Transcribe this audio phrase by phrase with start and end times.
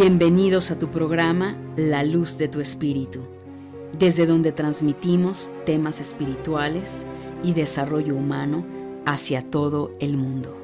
[0.00, 3.18] Bienvenidos a tu programa La Luz de tu Espíritu,
[3.98, 7.04] desde donde transmitimos temas espirituales
[7.42, 8.64] y desarrollo humano
[9.06, 10.56] hacia todo el mundo.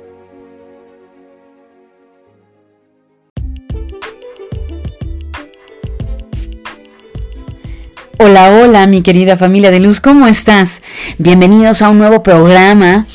[8.21, 10.80] Hola, hola mi querida familia de luz, ¿cómo estás?
[11.19, 13.09] Bienvenidos a un nuevo programa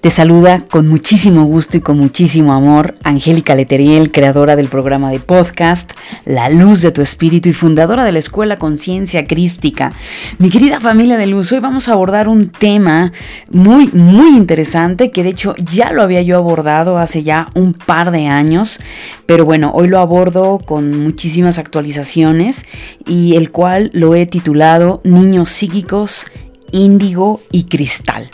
[0.00, 5.20] te saluda con muchísimo gusto y con muchísimo amor Angélica Leteriel, creadora del programa de
[5.20, 5.92] podcast
[6.24, 9.92] La Luz de tu Espíritu y fundadora de la Escuela Conciencia Crística.
[10.38, 13.12] Mi querida familia de luz, hoy vamos a abordar un tema
[13.50, 18.10] muy, muy interesante que de hecho ya lo había yo abordado hace ya un par
[18.10, 18.80] de años,
[19.26, 22.64] pero bueno, hoy lo abordo con muchísimas actualizaciones
[23.06, 26.24] y el cual lo he titulado Niños psíquicos,
[26.72, 28.30] índigo y cristal.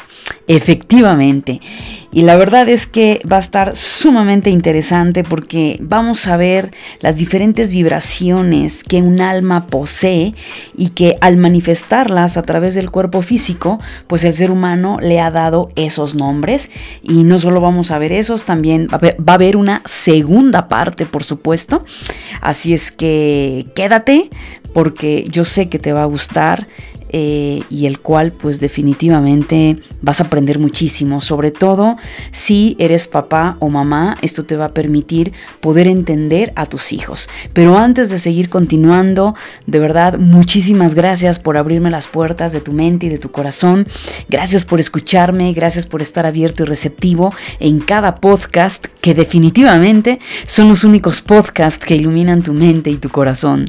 [0.48, 1.60] Efectivamente.
[2.12, 7.16] Y la verdad es que va a estar sumamente interesante porque vamos a ver las
[7.16, 10.34] diferentes vibraciones que un alma posee
[10.78, 15.30] y que al manifestarlas a través del cuerpo físico, pues el ser humano le ha
[15.30, 16.70] dado esos nombres.
[17.02, 21.24] Y no solo vamos a ver esos, también va a haber una segunda parte, por
[21.24, 21.84] supuesto.
[22.40, 24.30] Así es que quédate
[24.72, 26.66] porque yo sé que te va a gustar.
[27.10, 31.96] Eh, y el cual pues definitivamente vas a aprender muchísimo, sobre todo
[32.32, 37.28] si eres papá o mamá, esto te va a permitir poder entender a tus hijos.
[37.52, 39.34] Pero antes de seguir continuando,
[39.66, 43.86] de verdad, muchísimas gracias por abrirme las puertas de tu mente y de tu corazón,
[44.28, 50.68] gracias por escucharme, gracias por estar abierto y receptivo en cada podcast que definitivamente son
[50.68, 53.66] los únicos podcasts que iluminan tu mente y tu corazón.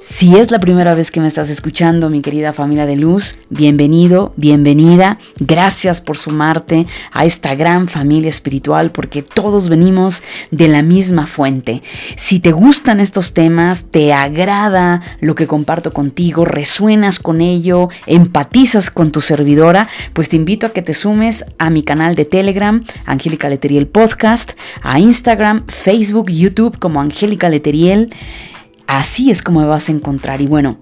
[0.00, 4.32] Si es la primera vez que me estás escuchando, mi querida familia de luz, bienvenido,
[4.36, 5.18] bienvenida.
[5.40, 10.22] Gracias por sumarte a esta gran familia espiritual porque todos venimos
[10.52, 11.82] de la misma fuente.
[12.14, 18.90] Si te gustan estos temas, te agrada lo que comparto contigo, resuenas con ello, empatizas
[18.90, 22.84] con tu servidora, pues te invito a que te sumes a mi canal de Telegram,
[23.04, 28.10] Angélica Leteriel Podcast, a Instagram, Facebook, YouTube como Angélica Leteriel.
[28.88, 30.40] Así es como me vas a encontrar.
[30.40, 30.78] Y bueno,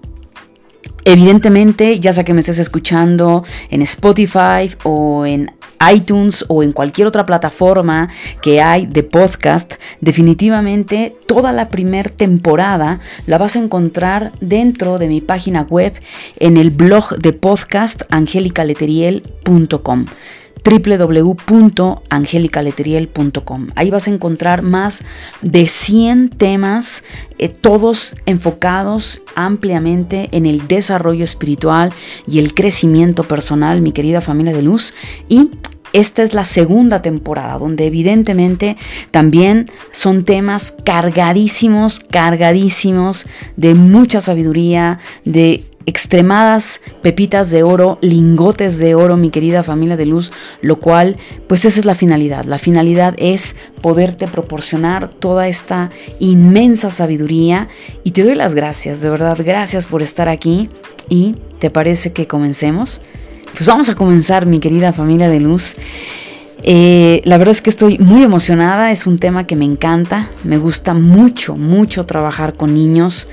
[1.09, 5.53] Evidentemente, ya sea que me estés escuchando en Spotify o en
[5.93, 8.09] iTunes o en cualquier otra plataforma
[8.41, 15.07] que hay de podcast, definitivamente toda la primera temporada la vas a encontrar dentro de
[15.07, 15.93] mi página web
[16.39, 20.07] en el blog de podcast angelicaleteriel.com
[20.67, 23.67] www.angelicaleteriel.com.
[23.75, 25.03] Ahí vas a encontrar más
[25.41, 27.03] de 100 temas,
[27.37, 31.93] eh, todos enfocados ampliamente en el desarrollo espiritual
[32.27, 34.93] y el crecimiento personal, mi querida familia de luz.
[35.29, 35.51] Y
[35.93, 38.75] esta es la segunda temporada, donde evidentemente
[39.11, 43.25] también son temas cargadísimos, cargadísimos
[43.55, 50.05] de mucha sabiduría, de extremadas pepitas de oro, lingotes de oro, mi querida familia de
[50.05, 50.31] luz,
[50.61, 51.15] lo cual,
[51.47, 52.43] pues esa es la finalidad.
[52.43, 55.89] La finalidad es poderte proporcionar toda esta
[56.19, 57.69] inmensa sabiduría
[58.03, 60.69] y te doy las gracias, de verdad, gracias por estar aquí
[61.09, 63.01] y te parece que comencemos.
[63.53, 65.75] Pues vamos a comenzar, mi querida familia de luz.
[66.63, 70.57] Eh, la verdad es que estoy muy emocionada, es un tema que me encanta, me
[70.57, 73.29] gusta mucho, mucho trabajar con niños,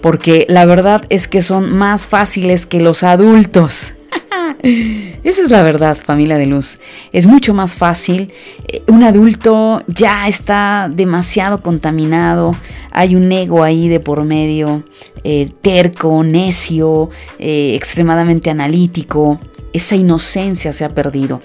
[0.00, 3.94] porque la verdad es que son más fáciles que los adultos.
[4.62, 6.78] Esa es la verdad, familia de luz.
[7.12, 8.32] Es mucho más fácil.
[8.68, 12.54] Eh, un adulto ya está demasiado contaminado.
[12.90, 14.84] Hay un ego ahí de por medio,
[15.24, 19.38] eh, terco, necio, extremadamente analítico
[19.78, 21.40] esa inocencia se ha perdido.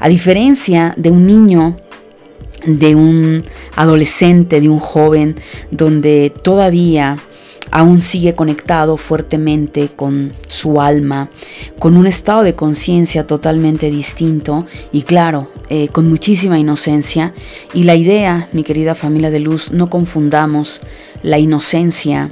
[0.00, 1.76] A diferencia de un niño,
[2.66, 3.44] de un
[3.76, 5.36] adolescente, de un joven,
[5.70, 7.18] donde todavía
[7.70, 11.30] aún sigue conectado fuertemente con su alma,
[11.78, 17.34] con un estado de conciencia totalmente distinto y claro, eh, con muchísima inocencia.
[17.72, 20.82] Y la idea, mi querida familia de luz, no confundamos
[21.24, 22.30] la inocencia,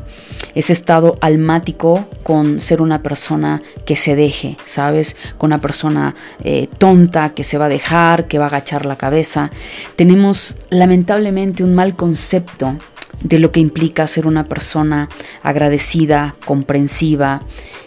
[0.54, 5.16] ese estado almático con ser una persona que se deje, ¿sabes?
[5.38, 8.96] Con una persona eh, tonta que se va a dejar, que va a agachar la
[8.96, 9.50] cabeza.
[9.96, 12.76] Tenemos lamentablemente un mal concepto
[13.22, 15.08] de lo que implica ser una persona
[15.42, 17.40] agradecida, comprensiva,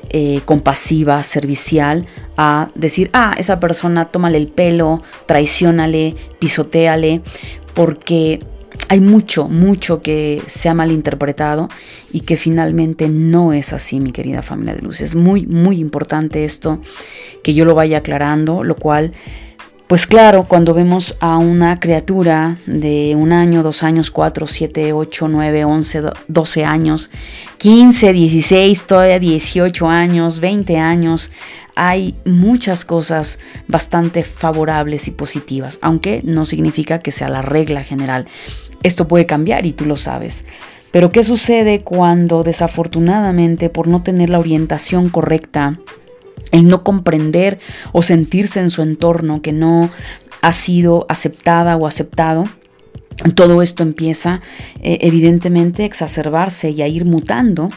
[0.09, 7.21] eh, compasiva, servicial, a decir, ah, esa persona tómale el pelo, traicionale, pisoteale,
[7.75, 8.39] porque
[8.87, 11.69] hay mucho, mucho que se ha malinterpretado
[12.11, 15.01] y que finalmente no es así, mi querida familia de luz.
[15.01, 16.79] Es muy, muy importante esto,
[17.43, 19.11] que yo lo vaya aclarando, lo cual
[19.87, 25.27] pues claro, cuando vemos a una criatura de un año, dos años, cuatro, siete, ocho,
[25.27, 27.11] nueve, once, doce años,
[27.59, 31.29] quince, dieciséis, todavía dieciocho años, veinte años,
[31.75, 38.25] hay muchas cosas bastante favorables y positivas, aunque no significa que sea la regla general.
[38.85, 40.45] Esto puede cambiar y tú lo sabes.
[40.91, 45.79] Pero ¿qué sucede cuando desafortunadamente por no tener la orientación correcta,
[46.51, 47.57] el no comprender
[47.93, 49.89] o sentirse en su entorno que no
[50.41, 52.45] ha sido aceptada o aceptado,
[53.33, 54.41] todo esto empieza
[54.83, 57.71] eh, evidentemente a exacerbarse y a ir mutando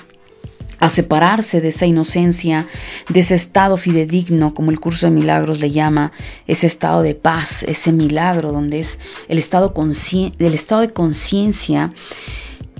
[0.80, 2.66] a separarse de esa inocencia,
[3.08, 6.12] de ese estado fidedigno, como el curso de milagros le llama,
[6.46, 8.98] ese estado de paz, ese milagro donde es
[9.28, 9.72] el estado,
[10.38, 11.90] estado de conciencia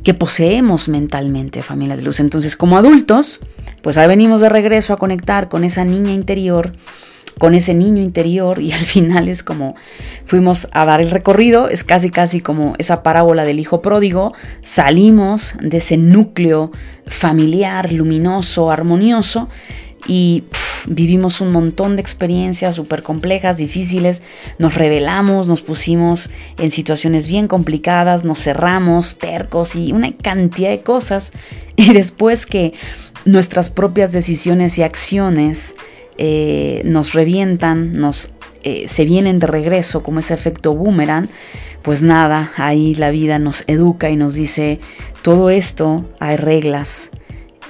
[0.03, 2.21] que poseemos mentalmente, familia de luz.
[2.21, 3.41] Entonces, como adultos,
[3.83, 6.73] pues ahí venimos de regreso a conectar con esa niña interior,
[7.39, 9.75] con ese niño interior y al final es como
[10.25, 15.55] fuimos a dar el recorrido, es casi casi como esa parábola del hijo pródigo, salimos
[15.61, 16.73] de ese núcleo
[17.07, 19.49] familiar, luminoso, armonioso
[20.07, 20.45] y
[20.87, 24.23] vivimos un montón de experiencias súper complejas, difíciles,
[24.59, 30.81] nos revelamos, nos pusimos en situaciones bien complicadas, nos cerramos, tercos y una cantidad de
[30.81, 31.33] cosas.
[31.77, 32.75] Y después que
[33.25, 35.75] nuestras propias decisiones y acciones
[36.19, 38.33] eh, nos revientan, nos
[38.63, 41.29] eh, se vienen de regreso como ese efecto boomerang,
[41.83, 44.81] pues nada, ahí la vida nos educa y nos dice,
[45.23, 47.11] todo esto hay reglas,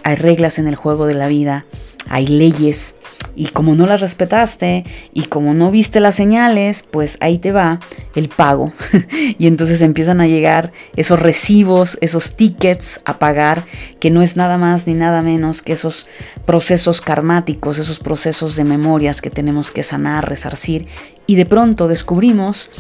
[0.03, 1.67] hay reglas en el juego de la vida
[2.09, 2.95] hay leyes
[3.39, 7.79] y como no las respetaste y como no viste las señales, pues ahí te va
[8.17, 8.73] el pago.
[9.39, 13.65] y entonces empiezan a llegar esos recibos, esos tickets a pagar,
[14.01, 16.09] que no es nada más ni nada menos que esos
[16.47, 20.87] procesos karmáticos, esos procesos de memorias que tenemos que sanar, resarcir
[21.31, 22.71] y de pronto descubrimos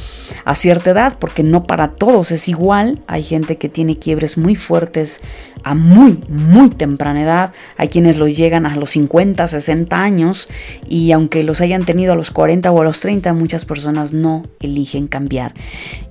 [0.47, 4.57] a cierta edad, porque no para todos es igual, hay gente que tiene quiebres muy
[4.57, 5.21] fuertes
[5.65, 10.49] a muy, muy temprana edad, hay quienes lo llegan a los 50, 60 años
[10.89, 14.47] y aunque los hayan tenido a los 40 o a los 30, muchas personas no
[14.61, 15.53] eligen cambiar.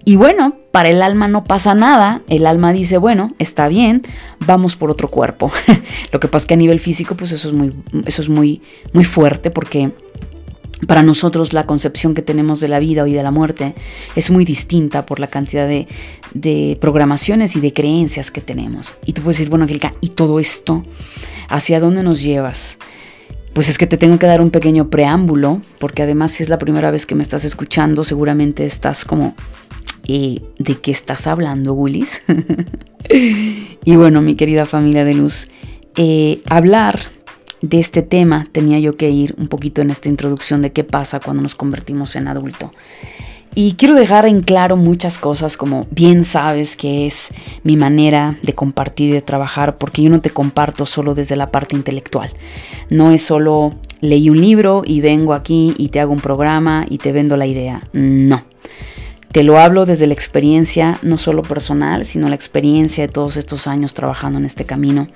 [0.05, 4.03] Y bueno, para el alma no pasa nada, el alma dice, bueno, está bien,
[4.45, 5.51] vamos por otro cuerpo.
[6.11, 7.73] lo que pasa es que a nivel físico, pues eso es muy,
[8.05, 8.61] eso es muy,
[8.93, 9.91] muy fuerte porque
[10.85, 13.74] para nosotros la concepción que tenemos de la vida y de la muerte
[14.15, 18.95] es muy distinta por la cantidad de, programaciones y de creencias que tenemos.
[19.06, 20.83] Y tú puedes decir, bueno, Angélica, ¿y todo esto?
[21.50, 22.77] ¿Hacia dónde nos llevas?
[23.53, 26.59] Pues es que te tengo que dar un pequeño preámbulo, porque además si es la
[26.59, 29.35] primera vez que me estás escuchando, seguramente estás como,
[30.07, 32.21] eh, ¿de qué estás hablando, Willis?
[33.09, 35.47] y bueno, mi querida familia de luz,
[35.95, 37.16] eh, hablar
[37.62, 41.19] de este tema tenía yo que ir un poquito en esta introducción de qué pasa
[41.19, 42.71] cuando nos convertimos en adulto.
[43.56, 47.30] Y quiero dejar en claro muchas cosas como bien sabes que es
[47.63, 51.75] mi manera de compartir de trabajar porque yo no te comparto solo desde la parte
[51.75, 52.30] intelectual.
[52.92, 57.00] No es solo leí un libro y vengo aquí y te hago un programa y
[57.00, 57.81] te vendo la idea.
[57.94, 58.44] No.
[59.31, 63.65] Te lo hablo desde la experiencia no solo personal, sino la experiencia de todos estos
[63.65, 65.07] años trabajando en este camino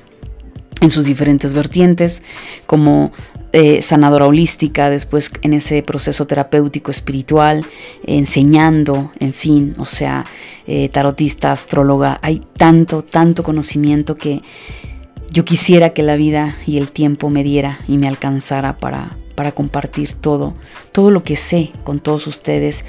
[0.81, 2.23] en sus diferentes vertientes,
[2.65, 3.11] como
[3.53, 7.63] eh, sanadora holística, después en ese proceso terapéutico espiritual,
[8.05, 10.25] enseñando, en fin, o sea,
[10.67, 14.41] eh, tarotista, astróloga, hay tanto, tanto conocimiento que
[15.31, 19.51] yo quisiera que la vida y el tiempo me diera y me alcanzara para, para
[19.51, 20.55] compartir todo,
[20.91, 22.85] todo lo que sé con todos ustedes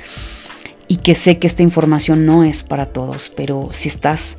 [0.89, 4.39] y que sé que esta información no es para todos, pero si estás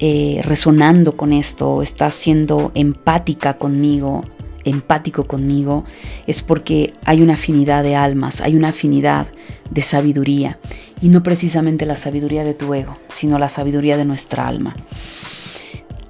[0.00, 4.24] eh, resonando con esto, estás siendo empática conmigo,
[4.64, 5.84] empático conmigo,
[6.26, 9.26] es porque hay una afinidad de almas, hay una afinidad
[9.70, 10.58] de sabiduría,
[11.00, 14.74] y no precisamente la sabiduría de tu ego, sino la sabiduría de nuestra alma.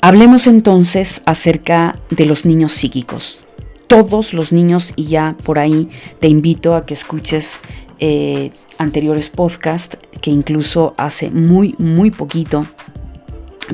[0.00, 3.46] Hablemos entonces acerca de los niños psíquicos.
[3.86, 5.88] Todos los niños, y ya por ahí
[6.20, 7.60] te invito a que escuches
[8.00, 12.66] eh, anteriores podcasts, que incluso hace muy, muy poquito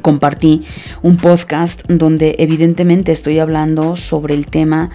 [0.03, 0.63] compartí
[1.03, 4.91] un podcast donde evidentemente estoy hablando sobre el tema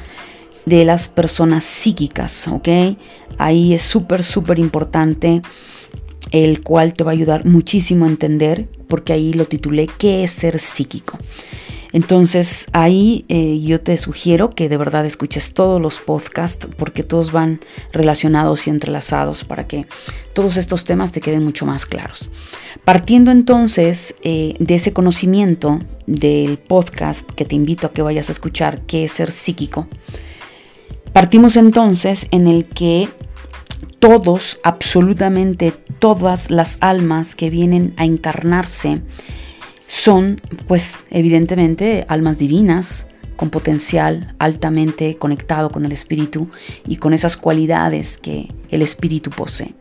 [0.65, 2.67] de las personas psíquicas, ¿ok?
[3.37, 5.41] Ahí es súper, súper importante,
[6.31, 10.31] el cual te va a ayudar muchísimo a entender, porque ahí lo titulé ¿Qué es
[10.31, 11.19] ser psíquico?
[11.91, 17.31] Entonces ahí eh, yo te sugiero que de verdad escuches todos los podcasts porque todos
[17.31, 17.59] van
[17.91, 19.87] relacionados y entrelazados para que
[20.33, 22.29] todos estos temas te queden mucho más claros.
[22.83, 28.33] Partiendo entonces eh, de ese conocimiento del podcast que te invito a que vayas a
[28.33, 29.87] escuchar, que es ser psíquico,
[31.13, 33.09] partimos entonces en el que
[33.99, 39.01] todos, absolutamente todas las almas que vienen a encarnarse
[39.87, 46.49] son, pues, evidentemente, almas divinas, con potencial altamente conectado con el espíritu
[46.87, 49.73] y con esas cualidades que el espíritu posee.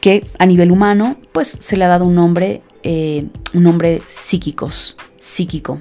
[0.00, 4.96] Que a nivel humano, pues se le ha dado un nombre, eh, un nombre psíquicos,
[5.18, 5.78] psíquico,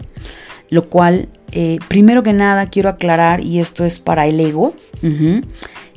[0.70, 4.76] lo cual, eh, primero que nada, quiero aclarar, y esto es para el ego,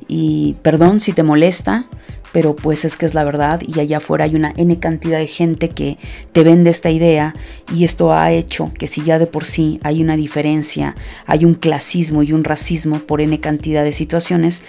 [0.09, 1.89] y perdón si te molesta,
[2.37, 5.27] pero pues es que es la verdad y allá afuera hay una N cantidad de
[5.27, 5.97] gente que
[6.33, 7.35] te vende esta idea
[7.75, 11.55] y esto ha hecho que si ya de por sí hay una diferencia, hay un
[11.55, 14.65] clasismo y un racismo por N cantidad de situaciones,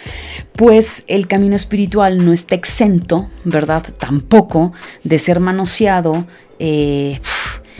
[0.54, 3.84] pues el camino espiritual no está exento, ¿verdad?
[4.00, 4.72] Tampoco
[5.04, 6.26] de ser manoseado.
[6.60, 7.20] Eh,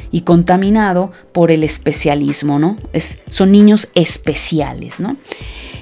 [0.10, 2.78] y contaminado por el especialismo, ¿no?
[2.94, 5.18] Es, son niños especiales, ¿no?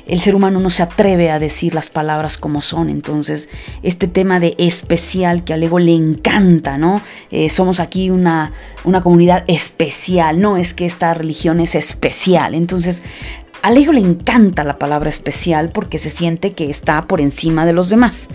[0.08, 2.90] El ser humano no se atreve a decir las palabras como son.
[2.90, 3.50] Entonces,
[3.82, 7.02] este tema de especial que al ego le encanta, ¿no?
[7.32, 12.54] Eh, somos aquí una, una comunidad especial, no es que esta religión es especial.
[12.54, 13.02] Entonces,
[13.64, 17.74] al ego le encanta la palabra especial porque se siente que está por encima de
[17.74, 18.28] los demás.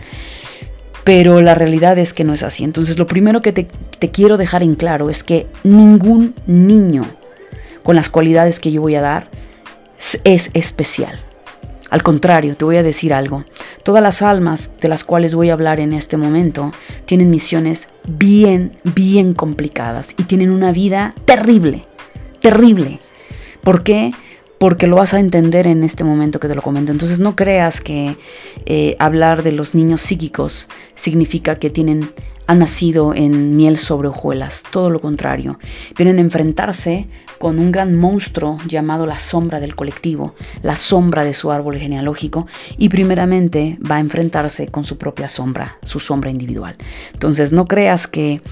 [1.05, 2.65] Pero la realidad es que no es así.
[2.65, 7.07] Entonces, lo primero que te, te quiero dejar en claro es que ningún niño
[7.85, 9.31] con las cualidades que yo voy a dar
[10.25, 11.30] es especial.
[11.91, 13.45] Al contrario, te voy a decir algo.
[13.83, 16.73] Todas las almas de las cuales voy a hablar en este momento
[17.05, 21.85] tienen misiones bien, bien complicadas y tienen una vida terrible,
[22.41, 23.01] terrible.
[23.63, 24.13] ¿Por qué?
[24.59, 26.93] Porque lo vas a entender en este momento que te lo comento.
[26.93, 28.17] Entonces no creas que
[28.67, 32.13] eh, hablar de los niños psíquicos significa que tienen
[32.51, 35.61] han nacido en miel sobre hojuelas, todo lo contrario.
[35.97, 37.07] Vienen a enfrentarse
[37.39, 42.49] con un gran monstruo llamado la sombra del colectivo, la sombra de su árbol genealógico,
[42.77, 46.75] y primeramente va a enfrentarse con su propia sombra, su sombra individual.
[47.13, 48.43] Entonces no creas que,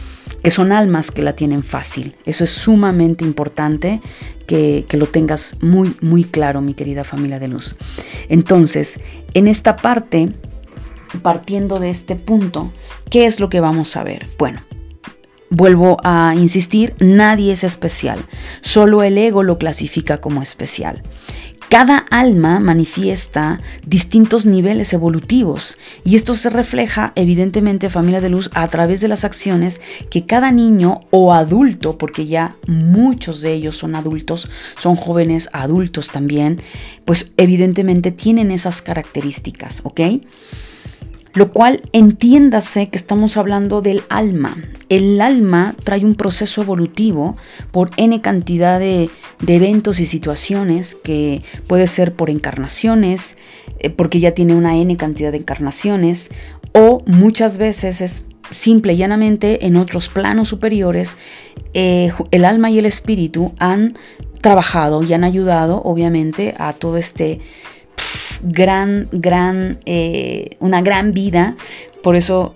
[0.44, 2.14] que son almas que la tienen fácil.
[2.24, 4.00] Eso es sumamente importante
[4.46, 7.74] que, que, lo tengas muy, muy claro, mi querida familia de luz.
[8.28, 9.00] Entonces,
[9.34, 10.32] en esta parte
[11.22, 12.72] partiendo de este punto,
[13.10, 14.26] ¿qué es lo que vamos a ver?
[14.38, 14.62] Bueno,
[15.50, 18.18] Vuelvo a insistir, nadie es especial,
[18.60, 21.02] solo el ego lo clasifica como especial.
[21.70, 28.68] Cada alma manifiesta distintos niveles evolutivos y esto se refleja evidentemente familia de luz a
[28.68, 33.94] través de las acciones que cada niño o adulto, porque ya muchos de ellos son
[33.94, 34.48] adultos,
[34.78, 36.60] son jóvenes adultos también,
[37.04, 40.00] pues evidentemente tienen esas características, ¿ok?
[41.34, 44.56] Lo cual entiéndase que estamos hablando del alma.
[44.88, 47.36] El alma trae un proceso evolutivo
[47.70, 49.10] por n cantidad de,
[49.46, 53.36] eventos y situaciones que puede ser por encarnaciones,
[53.78, 56.30] eh, porque ya tiene una n cantidad de encarnaciones,
[56.72, 61.16] o muchas veces es simple y llanamente en otros planos superiores,
[61.74, 63.98] eh, el alma y el espíritu han
[64.40, 67.40] trabajado y han ayudado obviamente a todo este
[68.42, 71.56] gran, gran, eh, una gran vida.
[72.02, 72.54] Por eso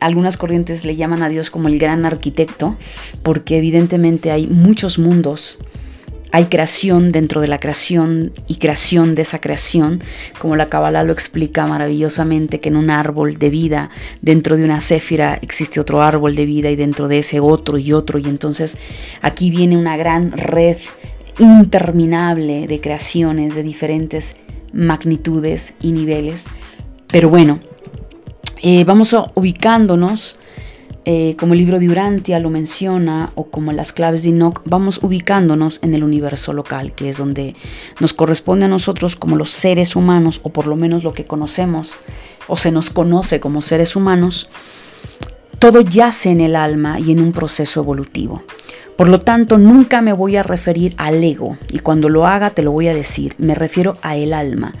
[0.00, 2.76] algunas corrientes le llaman a Dios como el gran arquitecto,
[3.22, 5.58] porque evidentemente hay muchos mundos.
[6.34, 10.00] Hay creación dentro de la creación y creación de esa creación,
[10.38, 13.90] como la Kabbalah lo explica maravillosamente, que en un árbol de vida,
[14.22, 17.92] dentro de una céfira existe otro árbol de vida y dentro de ese otro y
[17.92, 18.18] otro.
[18.18, 18.78] Y entonces
[19.20, 20.78] aquí viene una gran red
[21.38, 24.34] interminable de creaciones de diferentes
[24.72, 26.48] magnitudes y niveles.
[27.08, 27.60] Pero bueno,
[28.62, 30.36] eh, vamos ubicándonos,
[31.04, 35.02] eh, como el libro de Urantia lo menciona, o como las claves de Enoch, vamos
[35.02, 37.56] ubicándonos en el universo local, que es donde
[37.98, 41.96] nos corresponde a nosotros como los seres humanos, o por lo menos lo que conocemos,
[42.46, 44.48] o se nos conoce como seres humanos.
[45.58, 48.42] Todo yace en el alma y en un proceso evolutivo.
[48.96, 52.62] Por lo tanto, nunca me voy a referir al ego y cuando lo haga te
[52.62, 54.74] lo voy a decir, me refiero a el alma.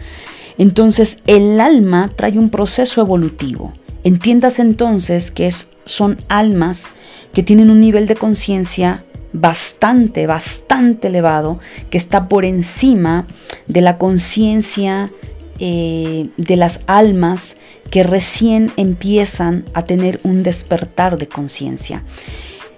[0.58, 3.72] Entonces, el alma trae un proceso evolutivo.
[4.04, 5.50] Entiendas entonces que
[5.84, 6.90] son almas
[7.32, 11.58] que tienen un nivel de conciencia bastante, bastante elevado,
[11.90, 13.26] que está por encima
[13.66, 15.10] de la conciencia
[15.58, 17.56] eh, de las almas
[17.90, 22.04] que recién empiezan a tener un despertar de conciencia.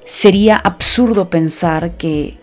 [0.04, 2.38] Sería absurdo pensar que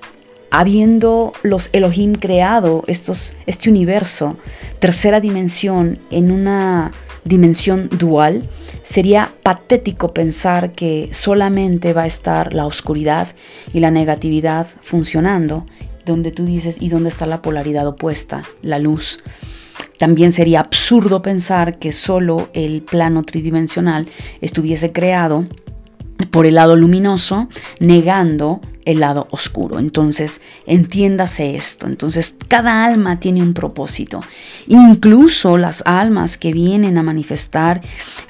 [0.49, 4.37] habiendo los Elohim creado estos, este universo,
[4.79, 6.91] tercera dimensión, en una
[7.23, 8.41] dimensión dual,
[8.83, 13.27] sería patético pensar que solamente va a estar la oscuridad
[13.73, 15.65] y la negatividad funcionando,
[16.05, 19.19] donde tú dices, ¿y dónde está la polaridad opuesta, la luz?
[20.01, 24.07] también sería absurdo pensar que solo el plano tridimensional
[24.41, 25.45] estuviese creado
[26.29, 27.47] por el lado luminoso,
[27.79, 29.79] negando el lado oscuro.
[29.79, 31.87] Entonces, entiéndase esto.
[31.87, 34.21] Entonces, cada alma tiene un propósito.
[34.67, 37.81] Incluso las almas que vienen a manifestar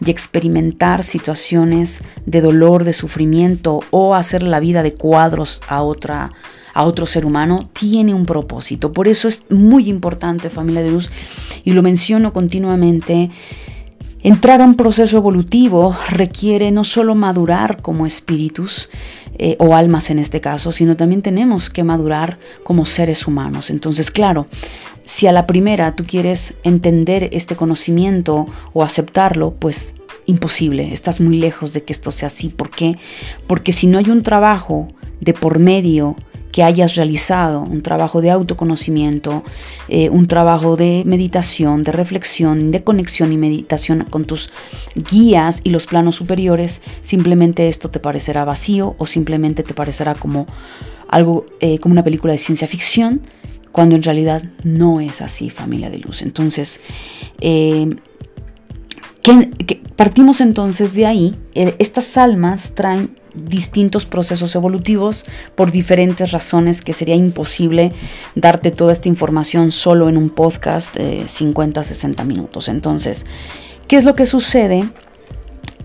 [0.04, 6.32] y experimentar situaciones de dolor, de sufrimiento o hacer la vida de cuadros a otra
[6.74, 8.94] a otro ser humano, tiene un propósito.
[8.94, 11.12] Por eso es muy importante, familia de luz,
[11.66, 13.30] y lo menciono continuamente,
[14.24, 18.90] Entrar a un proceso evolutivo requiere no solo madurar como espíritus,
[19.44, 23.72] eh, o almas en este caso, sino también tenemos que madurar como seres humanos.
[23.72, 24.46] Entonces, claro,
[25.04, 29.96] si a la primera tú quieres entender este conocimiento o aceptarlo, pues
[30.28, 32.50] imposible, estás muy lejos de que esto sea así.
[32.50, 32.98] ¿Por qué?
[33.48, 34.90] Porque si no hay un trabajo
[35.22, 36.18] de por medio,
[36.52, 39.44] que hayas realizado, un trabajo de autoconocimiento,
[39.88, 44.50] eh, un trabajo de meditación, de reflexión, de conexión y meditación con tus
[44.96, 50.46] guías y los planos superiores, simplemente esto te parecerá vacío o simplemente te parecerá como
[51.08, 53.22] algo, eh, como una película de ciencia ficción,
[53.72, 56.22] cuando en realidad no es así, familia de luz.
[56.22, 56.82] Entonces,
[57.40, 57.96] eh,
[59.96, 67.16] partimos entonces de ahí, estas almas traen distintos procesos evolutivos por diferentes razones que sería
[67.16, 67.94] imposible
[68.36, 72.70] darte toda esta información solo en un podcast de 50, 60 minutos.
[72.70, 73.26] Entonces,
[73.88, 74.90] ¿qué es lo que sucede?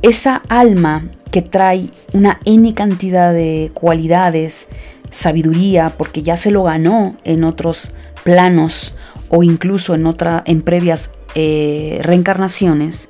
[0.02, 4.68] Esa alma que trae una N cantidad de cualidades,
[5.10, 7.92] sabiduría, porque ya se lo ganó en otros
[8.24, 8.94] planos
[9.28, 13.08] o incluso en, otra, en previas eh, reencarnaciones,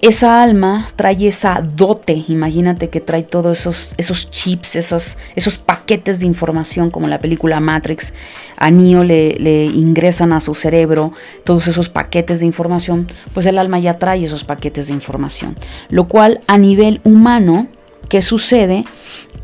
[0.00, 6.20] esa alma trae esa dote, imagínate que trae todos esos, esos chips, esos, esos paquetes
[6.20, 8.14] de información como la película Matrix,
[8.56, 11.12] a Neo le, le ingresan a su cerebro
[11.44, 15.56] todos esos paquetes de información, pues el alma ya trae esos paquetes de información,
[15.88, 17.66] lo cual a nivel humano,
[18.08, 18.84] ¿qué sucede?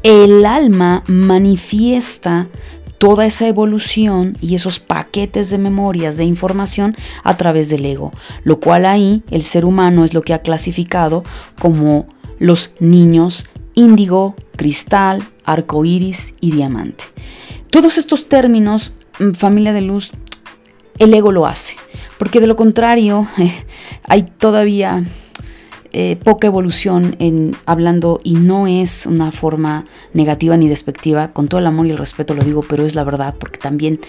[0.05, 2.49] El alma manifiesta
[3.05, 8.15] toda esa evolución y esos paquetes de memorias de información a través del ego,
[8.45, 11.23] lo cual ahí el ser humano es lo que ha clasificado
[11.61, 17.05] como los niños índigo, cristal, arco iris y diamante.
[17.69, 20.13] Todos estos términos, mm, familia de luz,
[20.99, 21.77] el ego lo hace,
[22.17, 23.29] porque de lo contrario
[24.05, 25.05] hay todavía
[25.97, 31.61] eh, poca evolución en hablando y no es una forma negativa ni despectiva, con todo
[31.61, 34.01] el amor y el respeto lo digo, pero es la verdad porque también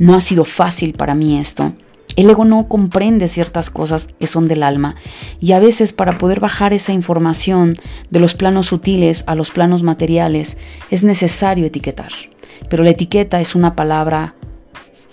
[0.00, 1.72] no ha sido fácil para mí esto.
[2.16, 4.96] El ego no comprende ciertas cosas que son del alma
[5.38, 7.76] y a veces para poder bajar esa información
[8.10, 10.58] de los planos sutiles a los planos materiales
[10.90, 12.10] es necesario etiquetar.
[12.68, 14.34] Pero la etiqueta es una palabra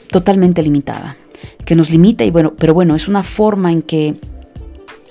[0.10, 1.16] totalmente limitada,
[1.64, 4.16] que nos limita y bueno, pero bueno, es una forma en que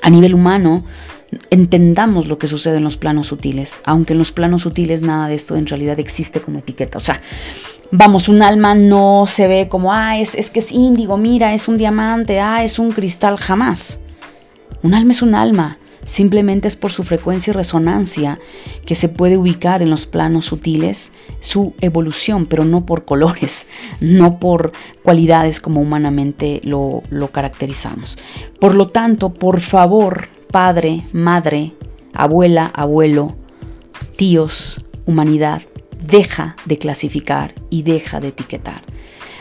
[0.07, 0.85] a nivel humano
[1.51, 5.35] entendamos lo que sucede en los planos sutiles, aunque en los planos sutiles nada de
[5.35, 6.97] esto en realidad existe como etiqueta.
[6.97, 7.21] O sea,
[7.91, 11.67] vamos, un alma no se ve como, ah, es, es que es índigo, mira, es
[11.67, 13.99] un diamante, ah, es un cristal, jamás.
[14.85, 18.39] Un alma es un alma simplemente es por su frecuencia y resonancia
[18.87, 23.67] que se puede ubicar en los planos sutiles su evolución, pero no por colores,
[24.01, 28.19] no por cualidades como humanamente lo, lo caracterizamos.
[28.59, 31.75] Por lo tanto, por favor, padre, madre,
[32.15, 33.37] abuela, abuelo,
[34.17, 35.63] tíos, humanidad,
[36.01, 38.83] deja de clasificar y deja de etiquetar.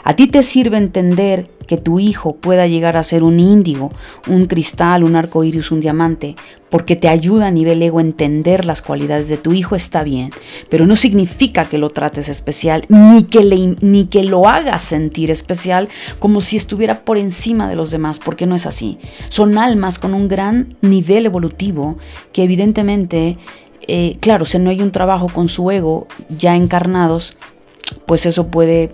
[0.07, 3.91] A ti te sirve entender que tu hijo pueda llegar a ser un índigo,
[4.27, 6.35] un cristal, un arco iris, un diamante,
[6.69, 10.29] porque te ayuda a nivel ego a entender las cualidades de tu hijo, está bien,
[10.69, 15.89] pero no significa que lo trates especial, ni que, ni que lo hagas sentir especial
[16.19, 18.99] como si estuviera por encima de los demás, porque no es así.
[19.29, 21.97] Son almas con un gran nivel evolutivo
[22.31, 23.39] que evidentemente,
[23.87, 27.35] eh, claro, si no hay un trabajo con su ego ya encarnados,
[28.05, 28.89] pues eso puede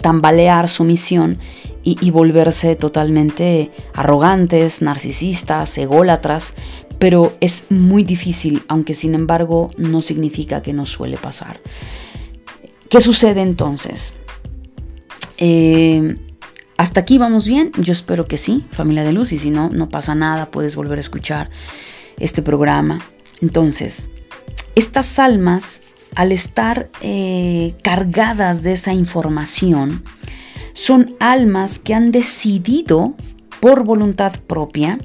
[0.00, 1.38] tambalear su misión
[1.82, 6.54] y, volverse totalmente arrogantes, narcisistas, ególatras,
[6.98, 11.60] pero es muy difícil, aunque sin embargo no significa que no suele pasar.
[12.88, 14.14] ¿Qué sucede entonces?
[15.38, 16.16] Eh,
[16.76, 19.88] hasta aquí vamos bien, yo espero que sí, familia de luz, y si no, no
[19.88, 21.50] pasa nada, puedes volver a escuchar
[22.18, 23.00] este programa.
[23.40, 24.08] Entonces,
[24.74, 25.82] estas almas,
[26.14, 30.04] al estar eh, cargadas de esa información,
[30.72, 33.14] son almas que han decidido
[33.60, 34.98] por voluntad propia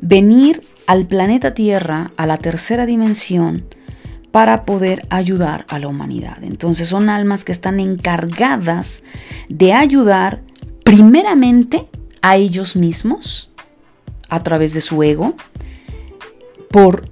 [0.00, 3.64] venir al planeta Tierra, a la tercera dimensión,
[4.30, 6.42] para poder ayudar a la humanidad.
[6.42, 9.04] Entonces son almas que están encargadas
[9.48, 10.42] de ayudar
[10.84, 11.88] primeramente
[12.20, 13.50] a ellos mismos
[14.28, 15.34] a través de su ego.
[16.70, 17.08] Por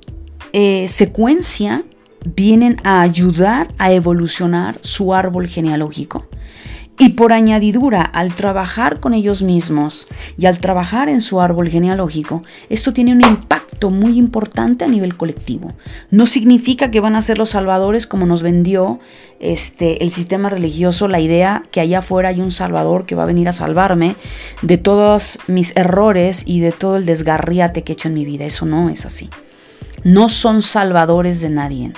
[0.53, 1.85] eh, secuencia
[2.25, 6.27] vienen a ayudar a evolucionar su árbol genealógico.
[6.99, 10.07] Y por añadidura, al trabajar con ellos mismos
[10.37, 15.17] y al trabajar en su árbol genealógico, esto tiene un impacto muy importante a nivel
[15.17, 15.73] colectivo.
[16.11, 19.01] No significa que van a ser los salvadores como nos vendió
[19.41, 23.27] este, el sistema religioso, la idea que allá afuera hay un salvador que va a
[23.27, 24.15] venir a salvarme
[24.61, 28.45] de todos mis errores y de todo el desgarriate que he hecho en mi vida.
[28.45, 29.31] Eso no es así.
[30.05, 31.93] No son salvadores de nadie.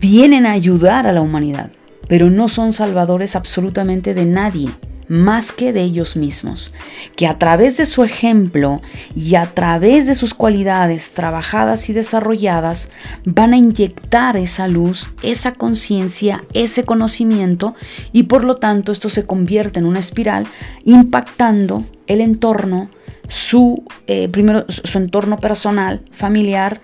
[0.00, 1.70] Vienen a ayudar a la humanidad
[2.08, 4.70] pero no son salvadores absolutamente de nadie
[5.06, 6.74] más que de ellos mismos,
[7.16, 8.82] que a través de su ejemplo
[9.16, 12.90] y a través de sus cualidades trabajadas y desarrolladas
[13.24, 17.74] van a inyectar esa luz, esa conciencia, ese conocimiento
[18.12, 20.46] y por lo tanto esto se convierte en una espiral
[20.84, 22.90] impactando el entorno,
[23.28, 26.80] su, eh, primero, su entorno personal, familiar,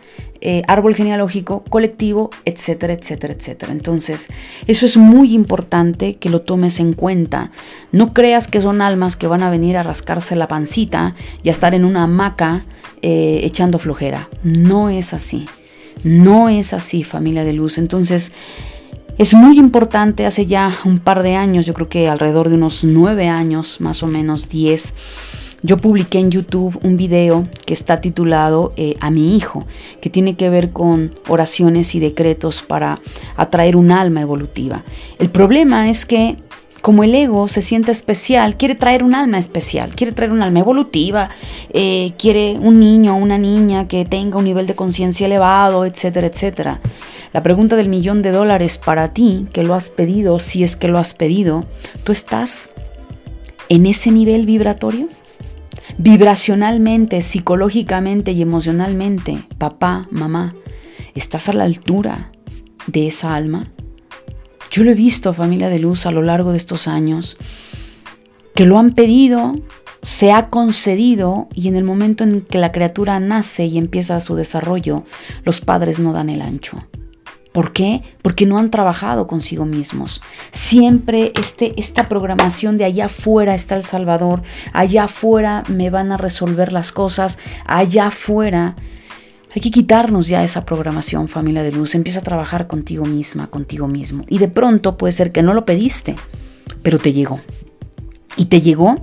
[0.47, 3.73] eh, árbol genealógico, colectivo, etcétera, etcétera, etcétera.
[3.73, 4.29] Entonces,
[4.67, 7.51] eso es muy importante que lo tomes en cuenta.
[7.93, 11.53] No creas que son almas que van a venir a rascarse la pancita y a
[11.53, 12.63] estar en una hamaca
[13.01, 14.29] eh, echando flojera.
[14.43, 15.47] No es así.
[16.03, 17.79] No es así, familia de luz.
[17.79, 18.31] Entonces,
[19.17, 22.85] es muy importante, hace ya un par de años, yo creo que alrededor de unos
[22.85, 24.93] nueve años, más o menos diez,
[25.65, 29.65] yo publiqué en YouTube un video que está titulado eh, A mi hijo,
[30.03, 33.01] que tiene que ver con oraciones y decretos para
[33.37, 34.85] atraer un alma evolutiva.
[35.19, 36.37] El problema es que
[36.83, 40.61] como el ego se siente especial, quiere traer un alma especial, quiere traer un alma
[40.61, 41.31] evolutiva,
[41.73, 46.27] eh, quiere un niño o una niña que tenga un nivel de conciencia elevado, etcétera,
[46.27, 46.83] etcétera.
[47.33, 50.89] La pregunta del millón de dólares para ti, que lo has pedido, si es que
[50.89, 51.65] lo has pedido,
[52.05, 52.71] ¿tú estás
[53.71, 55.09] en ese nivel vibratorio?
[55.99, 60.55] Vibracionalmente, psicológicamente y emocionalmente, papá, mamá,
[61.15, 62.33] ¿estás a la altura
[62.87, 63.71] de esa alma?
[64.71, 67.37] Yo lo he visto, familia de luz, a lo largo de estos años,
[68.55, 69.55] que lo han pedido,
[70.03, 74.35] se ha concedido y en el momento en que la criatura nace y empieza su
[74.35, 75.05] desarrollo,
[75.45, 76.87] los padres no dan el ancho.
[77.55, 78.03] ¿Por qué?
[78.21, 80.21] Porque no han trabajado consigo mismos.
[80.51, 86.17] Siempre este, esta programación de allá afuera está el Salvador, allá afuera me van a
[86.17, 88.75] resolver las cosas, allá afuera.
[89.55, 91.95] Hay que quitarnos ya esa programación, familia de luz.
[91.95, 94.25] Empieza a trabajar contigo misma, contigo mismo.
[94.29, 96.17] Y de pronto puede ser que no lo pediste,
[96.83, 97.39] pero te llegó.
[98.37, 98.99] Y te llegó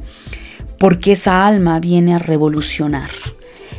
[0.77, 3.11] porque esa alma viene a revolucionar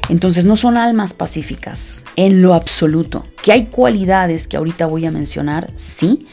[0.09, 3.25] entonces no son almas pacíficas en lo absoluto.
[3.43, 6.27] Que hay cualidades que ahorita voy a mencionar, sí,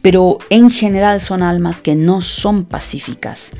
[0.00, 3.52] pero en general son almas que no son pacíficas.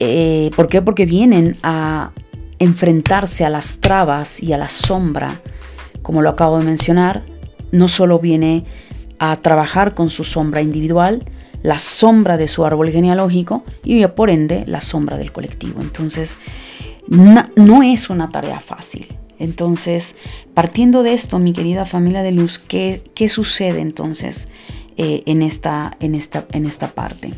[0.00, 0.82] Eh, ¿Por qué?
[0.82, 2.10] Porque vienen a
[2.58, 5.40] enfrentarse a las trabas y a la sombra,
[6.02, 7.22] como lo acabo de mencionar,
[7.72, 8.64] no solo viene
[9.18, 11.22] a trabajar con su sombra individual,
[11.62, 15.80] la sombra de su árbol genealógico y por ende la sombra del colectivo.
[15.80, 16.36] Entonces,
[17.10, 19.08] no, es una tarea fácil.
[19.38, 20.16] Entonces,
[20.54, 24.48] partiendo de esto, mi querida familia de luz, ¿qué, qué sucede entonces
[24.96, 27.32] eh, en, esta, en, esta, en esta parte?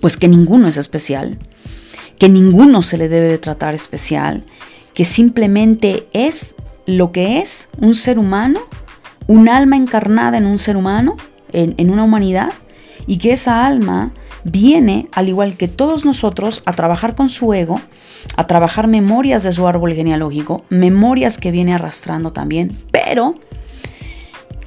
[0.00, 1.38] Pues que ninguno es especial,
[2.18, 4.44] que ninguno se le debe de tratar especial,
[4.94, 6.54] que simplemente es
[6.86, 8.60] lo que es un ser humano,
[9.26, 11.16] un alma encarnada en un ser humano,
[11.52, 12.52] en, en una humanidad,
[13.10, 14.12] y que esa alma
[14.44, 17.80] viene, al igual que todos nosotros, a trabajar con su ego,
[18.36, 23.34] a trabajar memorias de su árbol genealógico, memorias que viene arrastrando también, pero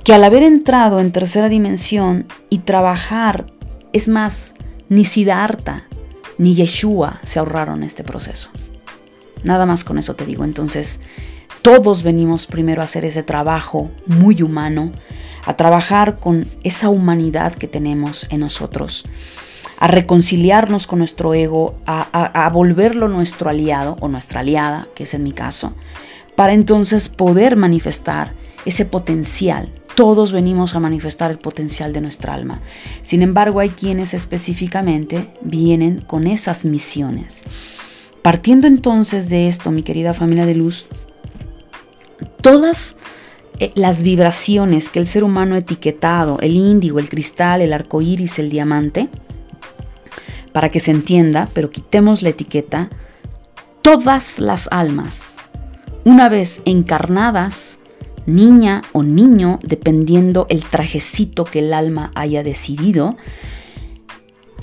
[0.03, 3.45] que al haber entrado en tercera dimensión y trabajar,
[3.93, 4.56] es más,
[4.89, 5.86] ni Siddhartha
[6.38, 8.49] ni Yeshua se ahorraron este proceso.
[9.45, 10.43] Nada más con eso te digo.
[10.43, 10.99] Entonces,
[11.62, 14.91] todos venimos primero a hacer ese trabajo muy humano,
[15.45, 19.06] a trabajar con esa humanidad que tenemos en nosotros
[19.84, 25.23] a reconciliarnos con nuestro ego, a, volverlo nuestro aliado o nuestra aliada, que es en
[25.23, 25.73] mi caso,
[26.38, 28.34] para entonces poder manifestar
[28.65, 29.69] ese potencial.
[29.95, 32.62] Todos venimos a manifestar el potencial de nuestra alma.
[33.01, 37.43] Sin embargo, hay quienes específicamente vienen con esas misiones.
[38.21, 40.88] Partiendo entonces de esto, mi querida familia de luz,
[42.39, 42.95] todas
[43.76, 48.49] las vibraciones que el ser humano etiquetado, el índigo, el cristal, el arco iris, el
[48.49, 49.10] diamante,
[50.52, 52.89] para que se entienda, pero quitemos la etiqueta,
[53.82, 55.38] todas las almas,
[56.04, 57.80] una vez encarnadas,
[58.26, 63.17] niña o niño, dependiendo el trajecito que el alma haya decidido,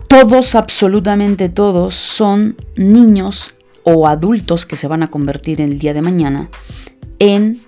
[0.08, 6.02] todos, absolutamente todos, son niños o adultos que se van a convertir el día de
[6.02, 6.50] mañana
[7.20, 7.60] en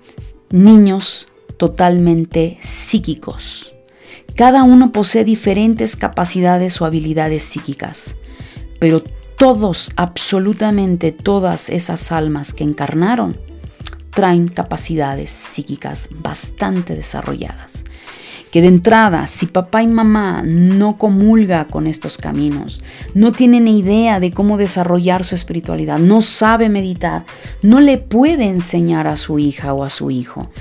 [0.53, 3.73] niños totalmente psíquicos.
[4.35, 8.17] Cada uno posee diferentes capacidades o habilidades psíquicas,
[8.79, 9.03] pero
[9.35, 13.35] todos, absolutamente todas esas almas que encarnaron,
[14.11, 17.83] traen capacidades psíquicas bastante desarrolladas
[18.53, 22.83] que de entrada, si papá y mamá no comulga con estos caminos,
[23.15, 27.25] no tiene ni idea de cómo desarrollar su espiritualidad, no sabe meditar,
[27.63, 30.51] no le puede enseñar a su hija o a su hijo.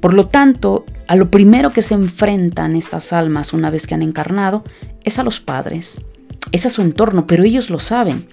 [0.00, 4.02] Por lo tanto, a lo primero que se enfrentan estas almas una vez que han
[4.02, 4.64] encarnado
[5.04, 6.00] es a los padres,
[6.52, 8.24] es a su entorno, pero ellos lo saben,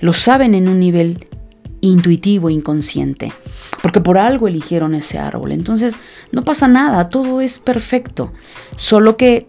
[0.00, 1.26] lo saben en un nivel
[1.80, 3.32] intuitivo, inconsciente
[3.86, 5.52] porque por algo eligieron ese árbol.
[5.52, 6.00] Entonces,
[6.32, 8.32] no pasa nada, todo es perfecto.
[8.76, 9.46] Solo que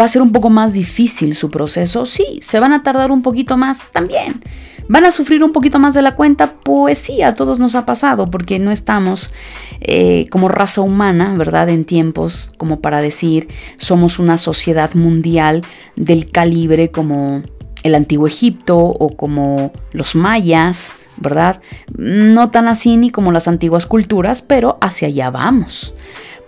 [0.00, 2.06] va a ser un poco más difícil su proceso.
[2.06, 4.42] Sí, se van a tardar un poquito más también.
[4.88, 6.54] ¿Van a sufrir un poquito más de la cuenta?
[6.64, 9.34] Pues sí, a todos nos ha pasado, porque no estamos
[9.82, 11.68] eh, como raza humana, ¿verdad?
[11.68, 15.60] En tiempos como para decir somos una sociedad mundial
[15.94, 17.42] del calibre como
[17.82, 21.60] el antiguo Egipto o como los mayas ¿verdad?
[21.96, 25.94] No tan así ni como las antiguas culturas, pero hacia allá vamos.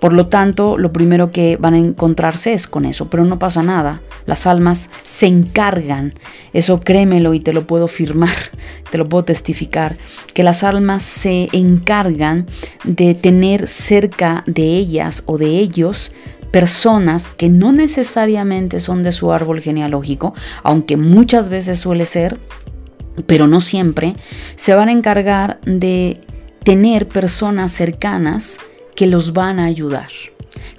[0.01, 3.63] Por lo tanto, lo primero que van a encontrarse es con eso, pero no pasa
[3.63, 4.03] nada.
[4.27, 6.13] Las almas se encargan,
[6.53, 8.35] eso créemelo y te lo puedo firmar,
[8.91, 9.97] te lo puedo testificar,
[10.35, 12.47] que las almas se encargan
[12.85, 16.13] de tener cerca de ellas o de ellos
[16.51, 22.39] personas que no necesariamente son de su árbol genealógico, aunque muchas veces suele ser,
[23.27, 24.17] pero no siempre,
[24.57, 26.21] se van a encargar de
[26.65, 28.59] tener personas cercanas
[28.97, 30.09] que los van a ayudar,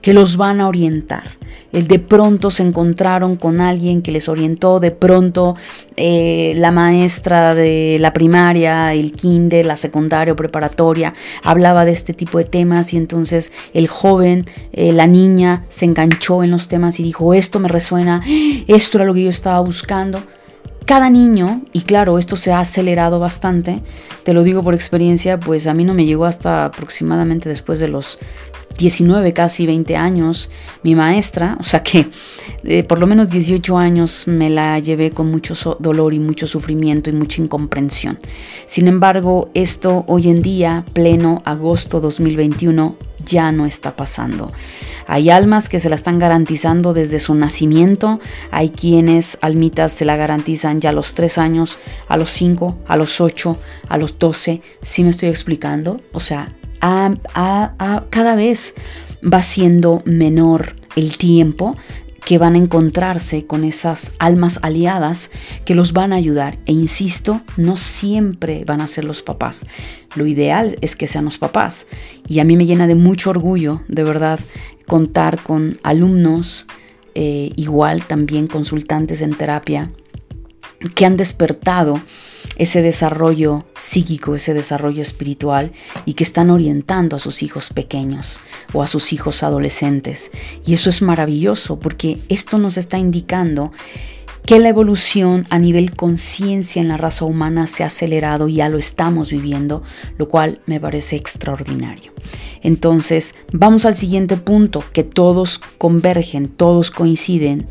[0.01, 1.23] que los van a orientar.
[1.71, 5.55] El de pronto se encontraron con alguien que les orientó, de pronto
[5.97, 12.13] eh, la maestra de la primaria, el kinder, la secundaria o preparatoria hablaba de este
[12.13, 16.99] tipo de temas y entonces el joven, eh, la niña se enganchó en los temas
[16.99, 18.23] y dijo, esto me resuena,
[18.67, 20.23] esto era lo que yo estaba buscando
[20.87, 23.83] cada niño, y claro, esto se ha acelerado bastante,
[24.23, 27.89] te lo digo por experiencia, pues a mí no me llegó hasta aproximadamente después de
[27.89, 28.17] los
[28.77, 30.49] 19, casi 20 años,
[30.83, 32.07] mi maestra, o sea que
[32.63, 37.09] eh, por lo menos 18 años me la llevé con mucho dolor y mucho sufrimiento
[37.09, 38.17] y mucha incomprensión.
[38.65, 42.95] Sin embargo, esto hoy en día, pleno agosto 2021,
[43.27, 44.51] ya no está pasando.
[45.05, 48.19] Hay almas que se la están garantizando desde su nacimiento,
[48.51, 52.97] hay quienes almitas se la garantizan ya a los 3 años, a los 5, a
[52.97, 56.01] los 8, a los 12, ¿sí me estoy explicando?
[56.11, 58.73] O sea, cada vez
[59.23, 61.75] va siendo menor el tiempo
[62.27, 65.31] que van a encontrarse con esas almas aliadas
[65.63, 66.57] que los van a ayudar.
[66.65, 69.65] E insisto, no siempre van a ser los papás.
[70.13, 71.87] Lo ideal es que sean los papás.
[72.27, 74.41] Y a mí me llena de mucho orgullo, de verdad,
[74.87, 76.67] contar con alumnos,
[77.15, 79.93] eh, igual también consultantes en terapia,
[80.95, 82.01] que han despertado
[82.57, 85.71] ese desarrollo psíquico, ese desarrollo espiritual
[86.05, 88.39] y que están orientando a sus hijos pequeños
[88.73, 90.31] o a sus hijos adolescentes.
[90.65, 93.71] Y eso es maravilloso porque esto nos está indicando
[94.47, 98.69] que la evolución a nivel conciencia en la raza humana se ha acelerado y ya
[98.69, 99.83] lo estamos viviendo,
[100.17, 102.13] lo cual me parece extraordinario.
[102.61, 107.67] Entonces, vamos al siguiente punto, que todos convergen, todos coinciden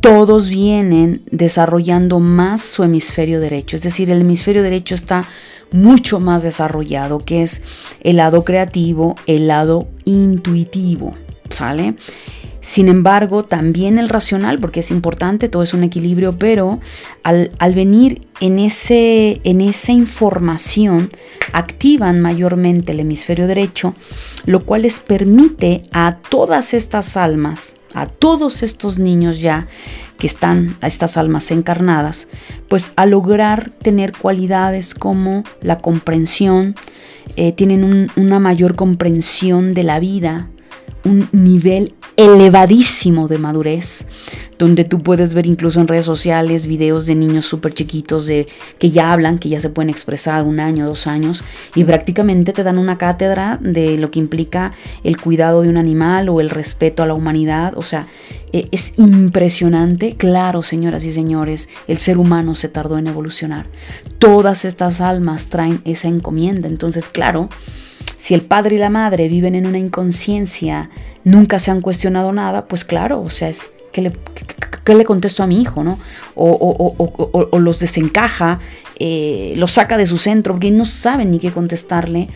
[0.00, 3.76] todos vienen desarrollando más su hemisferio derecho.
[3.76, 5.26] Es decir, el hemisferio derecho está
[5.70, 7.62] mucho más desarrollado, que es
[8.00, 11.14] el lado creativo, el lado intuitivo.
[11.50, 11.94] ¿Sale?
[12.60, 16.80] Sin embargo, también el racional, porque es importante, todo es un equilibrio, pero
[17.22, 21.08] al, venir en, ese, en esa información,
[21.52, 23.94] activan mayormente el hemisferio derecho,
[24.44, 29.68] lo cual les permite a todas estas almas, a todos estos niños ya
[30.18, 32.26] que están, a estas almas encarnadas,
[32.68, 36.74] pues a lograr tener cualidades como la comprensión,
[37.36, 40.48] eh, tienen una mayor comprensión de la vida,
[41.04, 44.04] un nivel elevadísimo de madurez,
[44.58, 48.48] donde tú puedes ver incluso en redes sociales videos de niños súper chiquitos de,
[48.80, 51.44] que ya hablan, que ya se pueden expresar un año, dos años,
[51.76, 54.72] y prácticamente te dan una cátedra de lo que implica
[55.04, 57.74] el cuidado de un animal o el respeto a la humanidad.
[57.76, 58.08] O sea,
[58.52, 60.16] e, es impresionante.
[60.16, 63.66] Claro, señoras y señores, el ser humano se tardó en evolucionar.
[64.18, 66.66] Todas estas almas traen esa encomienda.
[66.66, 67.48] Entonces, claro,
[68.18, 70.90] si el padre y la madre viven en una inconsciencia,
[71.22, 74.12] nunca se han cuestionado nada, pues claro, o sea, es que le,
[74.84, 75.84] ¿qué le contesto a mi hijo?
[75.84, 75.98] ¿no?
[76.34, 78.58] O, los desencaja,
[78.98, 82.28] eh, los saca de su centro porque no saben ni qué contestarle.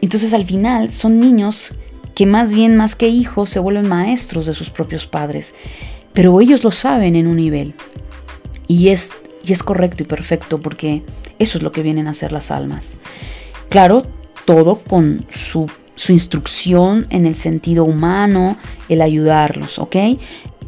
[0.00, 1.74] Entonces al final son niños
[2.16, 5.54] que más bien más que hijos se vuelven maestros de sus propios padres,
[6.12, 7.74] pero ellos lo saben en un nivel.
[8.66, 9.12] Y es,
[9.44, 11.04] y es correcto y perfecto porque
[11.38, 12.98] eso es lo que vienen a hacer las almas.
[13.68, 14.06] Claro,
[14.44, 18.56] todo con su, su instrucción en el sentido humano,
[18.88, 19.96] el ayudarlos, ¿ok?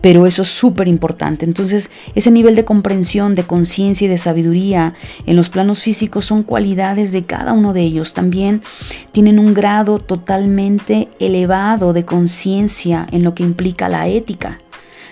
[0.03, 1.47] pero eso es súper importante.
[1.47, 6.43] Entonces, ese nivel de comprensión, de conciencia y de sabiduría en los planos físicos son
[6.43, 8.13] cualidades de cada uno de ellos.
[8.13, 8.63] También
[9.13, 14.59] tienen un grado totalmente elevado de conciencia en lo que implica la ética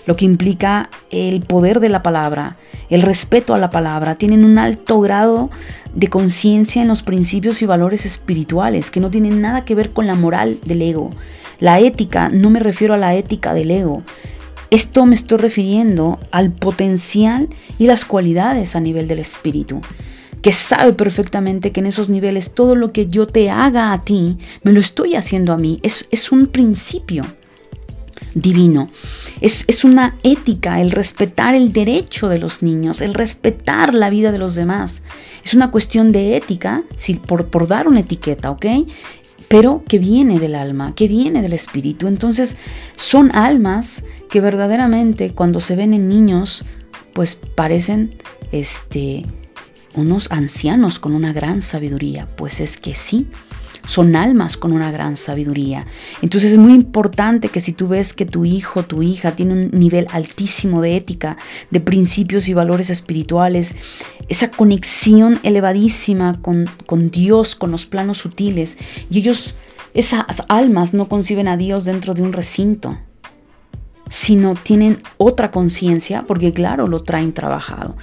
[0.07, 2.57] lo que implica el poder de la palabra,
[2.89, 4.17] el respeto a la palabra.
[4.17, 5.51] Tienen un alto grado
[5.95, 10.07] de conciencia en los principios y valores espirituales que no tienen nada que ver con
[10.07, 11.11] la moral del ego.
[11.59, 14.03] La ética, no me refiero a la ética del ego,
[14.71, 17.49] esto me estoy refiriendo al potencial
[17.79, 19.81] y las cualidades a nivel del espíritu,
[20.43, 24.39] que sabe perfectamente que en esos niveles todo lo que yo te haga a ti,
[24.63, 25.81] me lo estoy haciendo a mí.
[25.83, 27.25] Es, es un principio
[28.35, 28.89] divino.
[29.41, 34.33] Es, es, una ética el respetar el derecho de los niños, el respetar la vida
[34.33, 35.03] de los demás.
[35.45, 38.67] Es una cuestión de ética, si, por, por dar una etiqueta, ¿ok?
[39.51, 42.07] pero que viene del alma, que viene del espíritu.
[42.07, 42.57] Entonces
[42.95, 46.65] son almas que verdaderamente cuando se ven en niños,
[47.15, 48.15] pues parecen
[48.53, 49.27] este
[49.95, 53.27] unos ancianos con una gran sabiduría, pues es que sí,
[53.87, 55.87] son almas con una gran sabiduría.
[56.23, 59.71] Entonces es muy importante que si tú ves que tu hijo, tu hija tiene un
[59.73, 61.37] nivel altísimo de ética,
[61.71, 63.75] de principios y valores espirituales,
[64.29, 68.77] esa conexión elevadísima con, con Dios, con los planos sutiles,
[69.11, 69.55] y ellos,
[69.95, 72.99] esas almas no conciben a Dios dentro de un recinto,
[74.09, 77.97] sino tienen otra conciencia, porque claro, lo traen trabajado.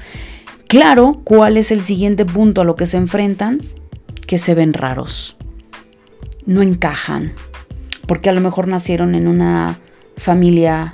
[0.68, 3.62] Claro, ¿cuál es el siguiente punto a lo que se enfrentan?
[4.26, 5.37] Que se ven raros
[6.48, 7.34] no encajan,
[8.08, 9.80] porque a lo mejor nacieron en una
[10.16, 10.92] familia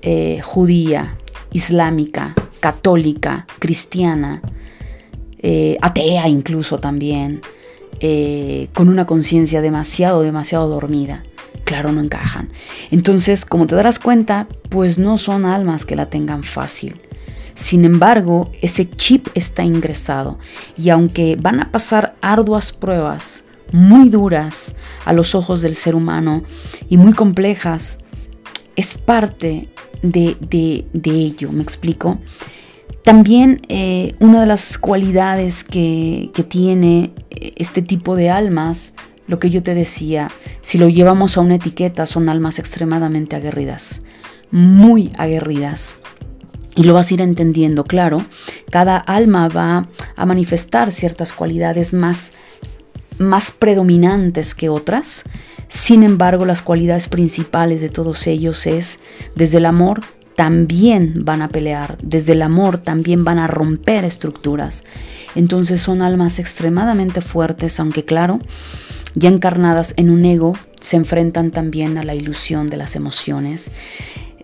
[0.00, 1.18] eh, judía,
[1.52, 4.40] islámica, católica, cristiana,
[5.38, 7.42] eh, atea incluso también,
[8.00, 11.22] eh, con una conciencia demasiado, demasiado dormida.
[11.64, 12.48] Claro, no encajan.
[12.90, 16.96] Entonces, como te darás cuenta, pues no son almas que la tengan fácil.
[17.54, 20.38] Sin embargo, ese chip está ingresado
[20.76, 26.42] y aunque van a pasar arduas pruebas, muy duras a los ojos del ser humano
[26.88, 27.98] y muy complejas,
[28.76, 29.68] es parte
[30.02, 30.36] de,
[31.04, 32.18] ello, ¿me explico?
[33.04, 37.12] También eh, una de las cualidades que, que tiene
[37.56, 38.94] este tipo de almas,
[39.26, 40.30] lo que yo te decía,
[40.60, 44.02] si lo llevamos a una etiqueta, son almas extremadamente aguerridas,
[44.50, 45.96] muy aguerridas.
[46.74, 48.24] Y lo vas a ir entendiendo, claro,
[48.70, 52.32] cada alma va a manifestar ciertas cualidades más
[53.18, 55.24] más predominantes que otras.
[55.68, 59.00] Sin embargo, las cualidades principales de todos ellos es,
[59.34, 60.02] desde el amor,
[60.36, 64.84] también van a pelear, desde el amor también van a romper estructuras.
[65.34, 68.40] Entonces son almas extremadamente fuertes, aunque claro,
[69.14, 73.72] ya encarnadas en un ego, se enfrentan también a la ilusión de las emociones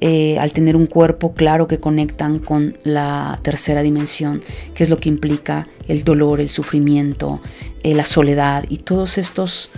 [0.01, 4.41] eh, al tener un cuerpo claro que conectan con la tercera dimensión,
[4.75, 7.41] que es lo que implica el dolor, el sufrimiento,
[7.83, 9.71] eh, la soledad y todos estos,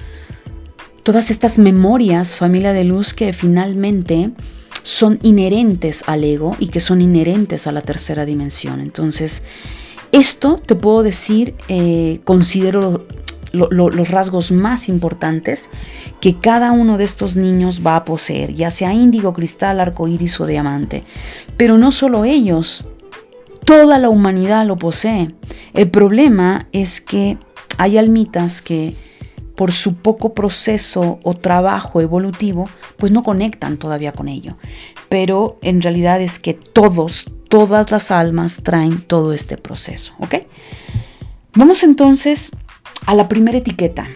[1.02, 4.30] todas estas memorias, familia de luz, que finalmente
[4.82, 8.80] son inherentes al ego y que son inherentes a la tercera dimensión.
[8.80, 9.42] Entonces,
[10.12, 13.06] esto te puedo decir, eh, considero
[13.52, 15.68] los rasgos más importantes
[16.20, 20.40] que cada uno de estos niños va a poseer, ya sea índigo, cristal, arco iris
[20.40, 21.04] o diamante.
[21.56, 22.86] Pero no solo ellos,
[23.64, 25.34] toda la humanidad lo posee.
[25.74, 27.38] El problema es que
[27.78, 28.94] hay almitas que
[29.60, 34.56] por su poco proceso o trabajo evolutivo, pues no conectan todavía con ello.
[35.10, 40.36] Pero en realidad es que todos, todas las almas traen todo este proceso, ¿ok?
[41.54, 42.52] Vamos entonces
[43.06, 44.08] a la primera etiqueta.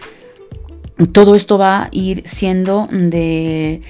[1.11, 3.81] Todo esto va a ir siendo de,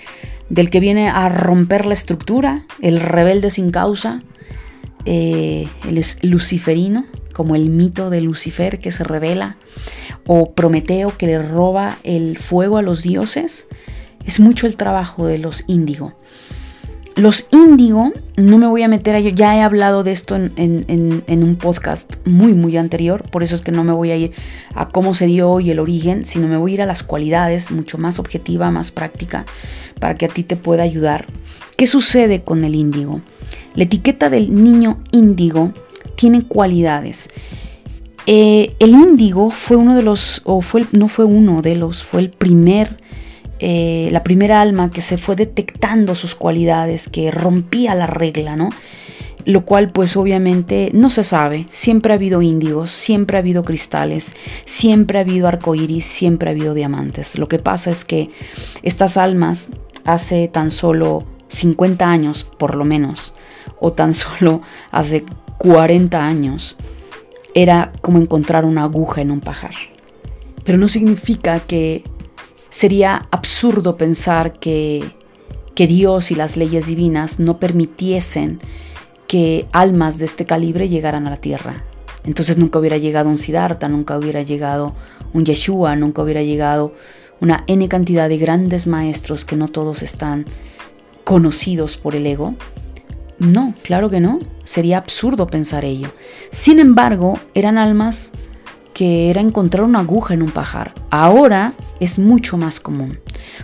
[0.49, 4.21] del que viene a romper la estructura, el rebelde sin causa,
[5.05, 9.57] eh, el luciferino, como el mito de Lucifer que se revela,
[10.25, 13.67] o Prometeo que le roba el fuego a los dioses.
[14.25, 16.13] Es mucho el trabajo de los índigo.
[17.15, 21.23] Los índigo, no me voy a meter a ello, ya he hablado de esto en,
[21.27, 24.33] un podcast muy, muy anterior, por eso es que no me voy a ir
[24.73, 27.71] a cómo se dio y el origen, sino me voy a ir a las cualidades,
[27.71, 29.45] mucho más objetiva, más práctica,
[29.97, 31.25] para que a ti te pueda ayudar.
[31.77, 33.21] ¿Qué sucede con el índigo?
[33.75, 35.71] La etiqueta del niño índigo
[36.15, 37.29] tiene cualidades.
[38.27, 42.19] Eh, el índigo fue uno de los, o fue, no fue uno de los, fue
[42.19, 42.97] el primer,
[43.67, 48.69] eh, la primera alma que se fue detectando sus cualidades, que rompía la regla, ¿no?
[49.43, 51.65] Lo cual pues obviamente no se sabe.
[51.71, 54.35] Siempre ha habido índigos, siempre ha habido cristales,
[54.65, 57.39] siempre ha habido arcoíris, siempre ha habido diamantes.
[57.39, 58.29] Lo que pasa es que
[58.83, 59.71] estas almas
[60.03, 63.33] hace tan solo 50 años, por lo menos,
[63.79, 64.61] o tan solo
[64.91, 65.25] hace
[65.57, 66.77] 40 años,
[67.55, 69.73] era como encontrar una aguja en un pajar.
[70.63, 72.03] Pero no significa que
[72.75, 75.15] sería absurdo pensar que,
[75.75, 78.59] que Dios y las leyes divinas no permitiesen
[79.27, 81.85] que almas de este calibre llegaran a la tierra.
[82.25, 84.93] Entonces nunca hubiera llegado un Siddhartha, nunca hubiera llegado
[85.31, 86.93] un Yeshua, nunca hubiera llegado
[87.39, 90.45] una N cantidad de grandes maestros que no todos están
[91.23, 92.55] conocidos por el ego
[93.39, 94.39] no, claro que no.
[94.63, 96.13] Sería absurdo pensar ello.
[96.51, 98.31] Sin embargo, eran almas
[98.95, 100.93] que era encontrar una aguja en un pajar.
[101.09, 103.19] Ahora es mucho más común.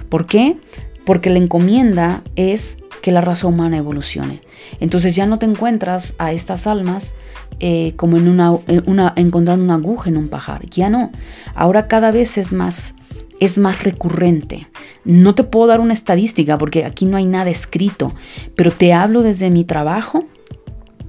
[0.09, 0.57] ¿Por qué?
[1.05, 4.41] Porque la encomienda es que la raza humana evolucione.
[4.81, 7.15] Entonces ya no te encuentras a estas almas
[7.61, 8.51] eh, como en una,
[8.85, 10.69] una, encontrando una aguja en un pajar.
[10.69, 11.11] Ya no.
[11.55, 12.93] Ahora cada vez es más
[13.39, 14.67] es más recurrente.
[15.05, 18.13] No te puedo dar una estadística porque aquí no hay nada escrito,
[18.55, 20.25] pero te hablo desde mi trabajo,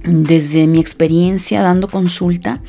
[0.03, 2.61] desde mi experiencia dando consulta,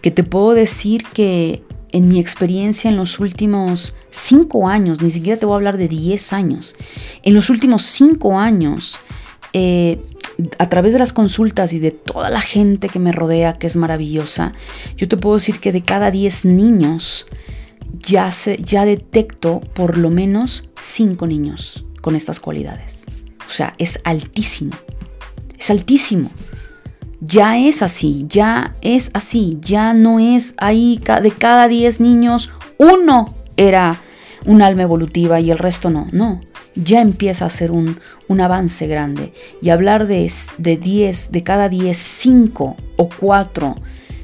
[0.00, 1.62] que te puedo decir que
[1.92, 5.88] en mi experiencia en los últimos cinco años, ni siquiera te voy a hablar de
[5.88, 6.74] diez años,
[7.22, 9.00] en los últimos cinco años,
[9.52, 10.00] eh,
[10.58, 13.76] a través de las consultas y de toda la gente que me rodea, que es
[13.76, 14.52] maravillosa,
[14.96, 17.26] yo te puedo decir que de cada diez niños,
[17.98, 23.06] ya, ya detecto por lo menos cinco niños con estas cualidades.
[23.48, 24.76] O sea, es altísimo.
[25.58, 26.30] Es altísimo.
[27.20, 33.34] Ya es así, ya es así, ya no es ahí de cada 10 niños, uno
[33.56, 34.00] era
[34.46, 36.40] un alma evolutiva y el resto no, no.
[36.76, 37.98] Ya empieza a ser un,
[38.28, 39.32] un avance grande.
[39.60, 43.74] Y hablar de, de 10, de cada 10, 5 o 4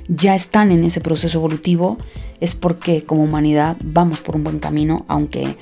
[0.09, 1.99] ya están en ese proceso evolutivo,
[2.41, 5.57] es porque como humanidad vamos por un buen camino, aunque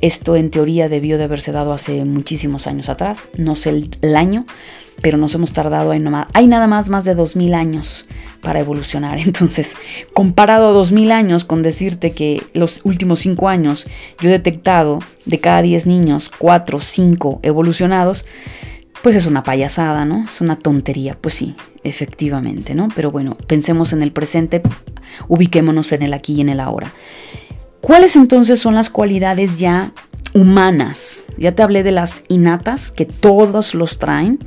[0.00, 4.46] esto en teoría debió de haberse dado hace muchísimos años atrás, no sé el, año,
[5.00, 8.06] pero nos hemos tardado, hay, hay nada más más de 2000 años
[8.40, 9.20] para evolucionar.
[9.24, 9.74] Entonces,
[10.12, 13.86] comparado a 2000 años con decirte que los últimos 5 años
[14.20, 18.24] yo he detectado de cada 10 niños 4, 5 evolucionados,
[19.02, 20.24] pues es una payasada, ¿no?
[20.28, 22.88] Es una tontería, pues sí, efectivamente, ¿no?
[22.94, 24.62] Pero bueno, pensemos en el presente,
[25.28, 26.92] ubiquémonos en el aquí y en el ahora.
[27.80, 29.92] ¿Cuáles entonces son las cualidades ya
[30.34, 31.26] humanas?
[31.36, 34.38] Ya te hablé de las innatas, que todos los traen,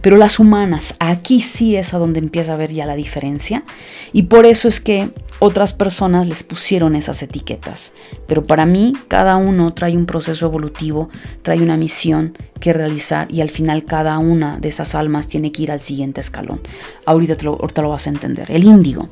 [0.00, 3.64] pero las humanas, aquí sí es a donde empieza a ver ya la diferencia.
[4.12, 7.94] Y por eso es que otras personas les pusieron esas etiquetas.
[8.28, 11.08] Pero para mí, cada uno trae un proceso evolutivo,
[11.42, 15.64] trae una misión que realizar y al final cada una de esas almas tiene que
[15.64, 16.60] ir al siguiente escalón.
[17.06, 18.50] Ahorita, lo, ahorita lo vas a entender.
[18.52, 19.08] El índigo.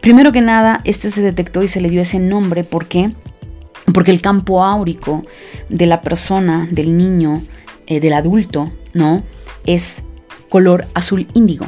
[0.00, 3.10] Primero que nada, este se detectó y se le dio ese nombre porque
[3.92, 5.24] porque el campo áurico
[5.68, 7.42] de la persona, del niño,
[7.86, 9.22] eh, del adulto, ¿no?
[9.64, 10.02] Es
[10.48, 11.66] color azul índigo.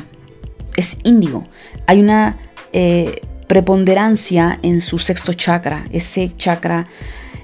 [0.77, 1.45] Es índigo.
[1.87, 2.39] Hay una
[2.73, 5.87] eh, preponderancia en su sexto chakra.
[5.93, 6.87] Ese chakra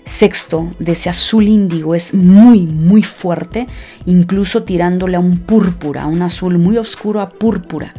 [0.04, 3.66] sexto de ese azul índigo es muy, muy fuerte,
[4.06, 7.92] incluso tirándole a un púrpura, a un azul muy oscuro a púrpura.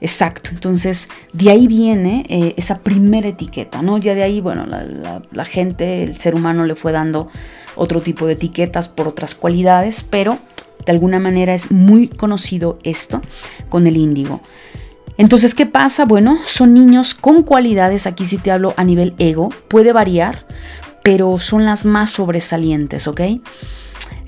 [0.00, 3.98] Exacto, entonces de ahí viene eh, esa primera etiqueta, ¿no?
[3.98, 7.28] Ya de ahí, bueno, la, gente, el ser humano le fue dando
[7.76, 10.38] otro tipo de etiquetas por otras cualidades, pero
[10.84, 13.22] de alguna manera es muy conocido esto
[13.68, 14.40] con el índigo.
[15.16, 16.04] Entonces, ¿qué pasa?
[16.04, 20.46] Bueno, son niños con cualidades, aquí sí te hablo a nivel ego, puede variar,
[21.04, 23.20] pero son las más sobresalientes, ¿ok?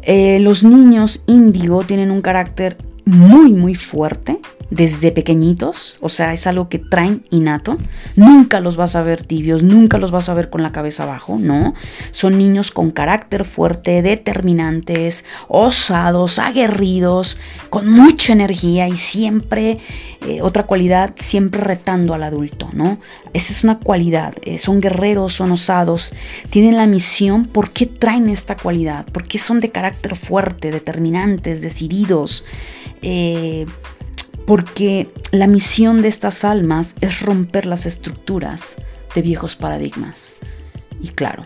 [0.03, 4.39] Eh, los niños índigo tienen un carácter muy, muy fuerte,
[4.71, 7.77] desde pequeñitos, o sea, es algo que traen innato.
[8.17, 11.37] Nunca los vas a ver tibios, nunca los vas a ver con la cabeza abajo,
[11.39, 11.75] no.
[12.11, 17.39] Son niños con carácter fuerte, determinantes, osados, aguerridos,
[17.71, 19.79] con mucha energía y siempre,
[20.27, 22.99] eh, otra cualidad, siempre retando al adulto, ¿no?
[23.33, 24.35] Esa es una cualidad.
[24.43, 26.13] Eh, son guerreros, son osados,
[26.51, 27.47] tienen la misión.
[27.47, 29.07] ¿Por qué traen esta cualidad?
[29.13, 32.45] Porque son de carácter fuerte, determinantes, decididos.
[33.03, 33.67] Eh,
[34.47, 38.77] porque la misión de estas almas es romper las estructuras
[39.15, 40.35] de viejos paradigmas.
[41.03, 41.45] Y claro,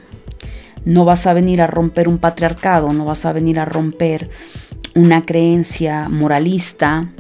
[0.85, 4.31] no vas a venir a romper un patriarcado, no vas a venir a romper
[4.95, 7.11] una creencia moralista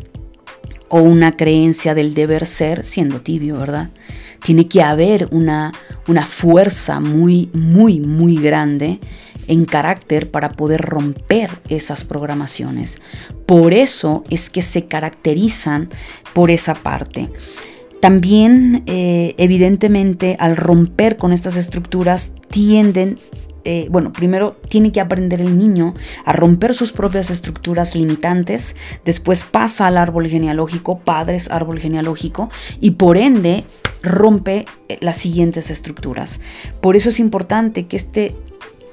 [0.88, 3.90] o una creencia del deber ser siendo tibio, ¿verdad?
[4.42, 5.72] Tiene que haber una,
[6.08, 8.98] una fuerza muy, muy, muy grande
[9.48, 13.00] en carácter para poder romper esas programaciones.
[13.46, 15.88] Por eso es que se caracterizan
[16.32, 17.28] por esa parte.
[18.00, 23.18] También, eh, evidentemente, al romper con estas estructuras, tienden
[23.64, 28.74] eh, bueno, primero tiene que aprender el niño a romper sus propias estructuras limitantes,
[29.04, 32.48] después pasa al árbol genealógico, padres, árbol genealógico,
[32.80, 33.64] y por ende
[34.02, 36.40] rompe eh, las siguientes estructuras.
[36.80, 38.34] Por eso es importante que este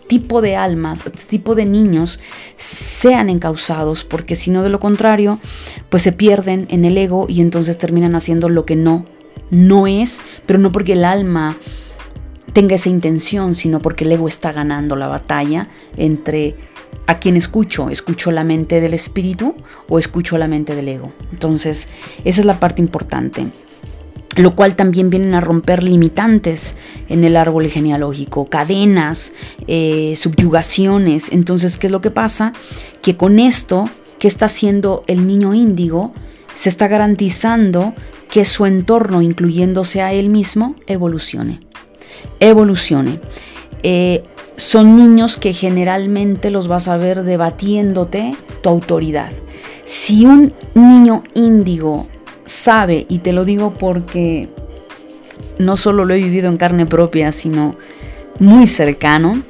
[0.08, 2.20] tipo de almas, este tipo de niños
[2.56, 5.40] sean encausados, porque si no de lo contrario,
[5.90, 9.06] pues se pierden en el ego y entonces terminan haciendo lo que no,
[9.50, 11.58] no es, pero no porque el alma
[12.54, 16.56] tenga esa intención, sino porque el ego está ganando la batalla entre
[17.06, 19.56] a quién escucho, escucho la mente del espíritu
[19.88, 21.14] o escucho la mente del ego.
[21.32, 21.88] Entonces,
[22.26, 23.48] esa es la parte importante
[24.38, 26.76] lo cual también vienen a romper limitantes
[27.10, 29.34] en el árbol genealógico, cadenas,
[29.68, 31.32] eh, subyugaciones.
[31.32, 32.54] Entonces, ¿qué es lo que pasa?
[33.02, 36.14] Que con esto, ¿qué está haciendo el niño índigo?
[36.54, 37.94] Se está garantizando
[38.30, 41.60] que su entorno, incluyéndose a él mismo, evolucione.
[42.40, 43.20] Evolucione.
[43.82, 44.24] Eh,
[44.56, 49.32] son niños que generalmente los vas a ver debatiéndote tu autoridad.
[49.84, 52.08] Si un niño índigo
[52.48, 54.50] sabe, y te lo digo porque
[55.60, 57.76] no solo lo he vivido en carne propia, sino
[58.40, 59.44] muy cercano,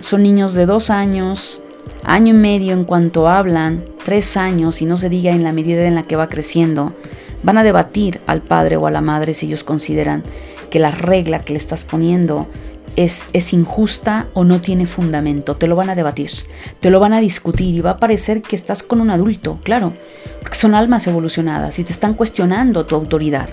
[0.00, 1.62] son niños de dos años,
[2.04, 5.86] año y medio en cuanto hablan, tres años, y no se diga en la medida
[5.86, 6.94] en la que va creciendo,
[7.42, 10.22] van a debatir al padre o a la madre si ellos consideran
[10.70, 12.48] que la regla que le estás poniendo
[12.96, 15.56] es, injusta o no tiene fundamento.
[15.56, 16.30] Te lo van a debatir,
[16.80, 19.92] te lo van a discutir y va a parecer que estás con un adulto, claro,
[20.40, 23.48] porque son almas evolucionadas y te están cuestionando tu autoridad.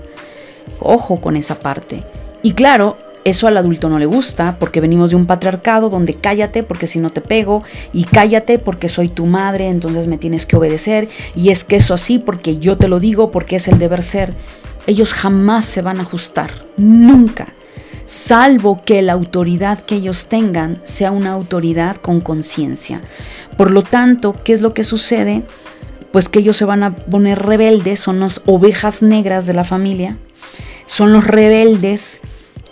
[0.80, 2.04] Ojo con esa parte.
[2.42, 6.64] Y claro, eso al adulto no le gusta porque venimos de un patriarcado donde cállate
[6.64, 7.64] porque si no te pego
[7.94, 11.94] y cállate porque soy tu madre, entonces me tienes que obedecer y es que eso
[11.94, 14.34] así porque yo te lo digo porque es el deber ser.
[14.88, 17.54] Ellos jamás se van a ajustar, nunca
[18.06, 23.02] salvo que la autoridad que ellos tengan sea una autoridad con conciencia.
[23.58, 25.44] Por lo tanto, ¿qué es lo que sucede?
[26.12, 30.18] Pues que ellos se van a poner rebeldes, son las ovejas negras de la familia,
[30.86, 32.22] son los rebeldes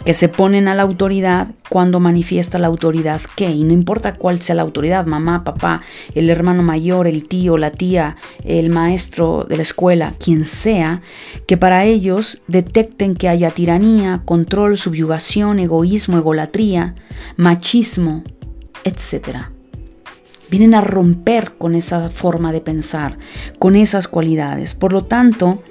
[0.05, 4.41] que se ponen a la autoridad cuando manifiesta la autoridad que, y no importa cuál
[4.41, 5.81] sea la autoridad, mamá, papá,
[6.15, 11.01] el hermano mayor, el tío, la tía, el maestro de la escuela, quien sea,
[11.47, 16.95] que para ellos detecten que haya tiranía, control, subyugación, egoísmo, egolatría,
[17.37, 18.23] machismo,
[18.83, 19.45] etc.
[20.49, 23.17] Vienen a romper con esa forma de pensar,
[23.59, 24.73] con esas cualidades.
[24.73, 25.63] Por lo tanto,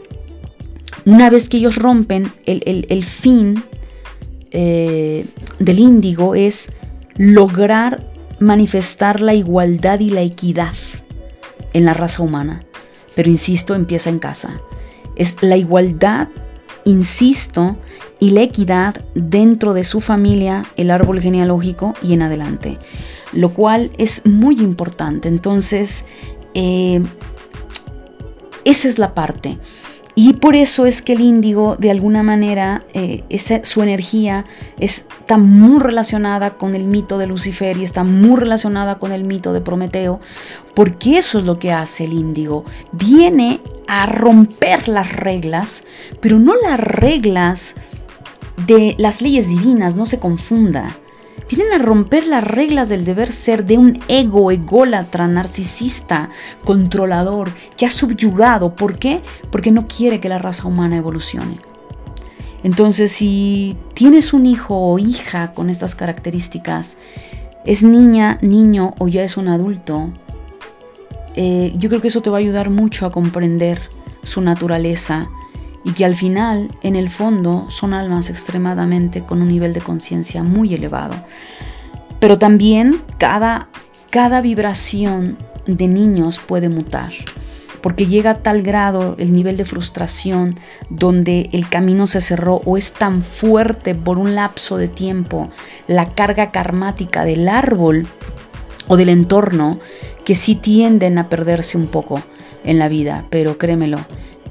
[1.04, 3.62] una vez que ellos rompen, el, el, el fin
[4.50, 5.26] eh,
[5.58, 6.70] del índigo es
[7.16, 8.06] lograr
[8.38, 10.74] manifestar la igualdad y la equidad
[11.72, 12.62] en la raza humana.
[13.14, 14.60] Pero insisto, empieza en casa.
[15.16, 16.28] Es la igualdad,
[16.84, 17.76] insisto,
[18.18, 22.78] y la equidad dentro de su familia, el árbol genealógico y en adelante.
[23.32, 25.28] Lo cual es muy importante.
[25.28, 26.04] Entonces,
[26.54, 27.02] eh,
[28.64, 29.58] esa es la parte.
[30.14, 33.22] Y por eso es que el índigo, de alguna manera, eh,
[33.62, 34.44] su energía
[34.78, 39.52] está muy relacionada con el mito de Lucifer y está muy relacionada con el mito
[39.52, 40.20] de Prometeo,
[40.74, 42.64] porque eso es lo que hace el índigo.
[42.92, 45.84] Viene a romper las reglas,
[46.20, 47.76] pero no las reglas
[48.66, 50.96] de las leyes divinas, no se confunda
[51.50, 56.30] vienen a romper las reglas del deber ser de un ego ególatra, narcisista,
[56.64, 58.76] controlador, que ha subyugado.
[58.76, 59.20] ¿Por qué?
[59.50, 61.58] Porque no quiere que la raza humana evolucione.
[62.62, 66.96] Entonces, si tienes un hijo o hija con estas características,
[67.64, 70.10] es niña, niño o ya es un adulto,
[71.34, 73.80] eh, yo creo que eso te va a ayudar mucho a comprender
[74.22, 75.28] su naturaleza
[75.84, 80.42] y que al final, en el fondo, son almas extremadamente con un nivel de conciencia
[80.42, 81.14] muy elevado.
[82.18, 83.68] Pero también cada,
[84.10, 87.12] cada vibración de niños puede mutar,
[87.80, 90.54] porque llega a tal grado el nivel de frustración
[90.90, 95.50] donde el camino se cerró o es tan fuerte por un lapso de tiempo
[95.86, 98.06] la carga karmática del árbol
[98.88, 99.80] o del entorno
[100.24, 102.22] que sí tienden a perderse un poco
[102.64, 104.00] en la vida, pero créemelo,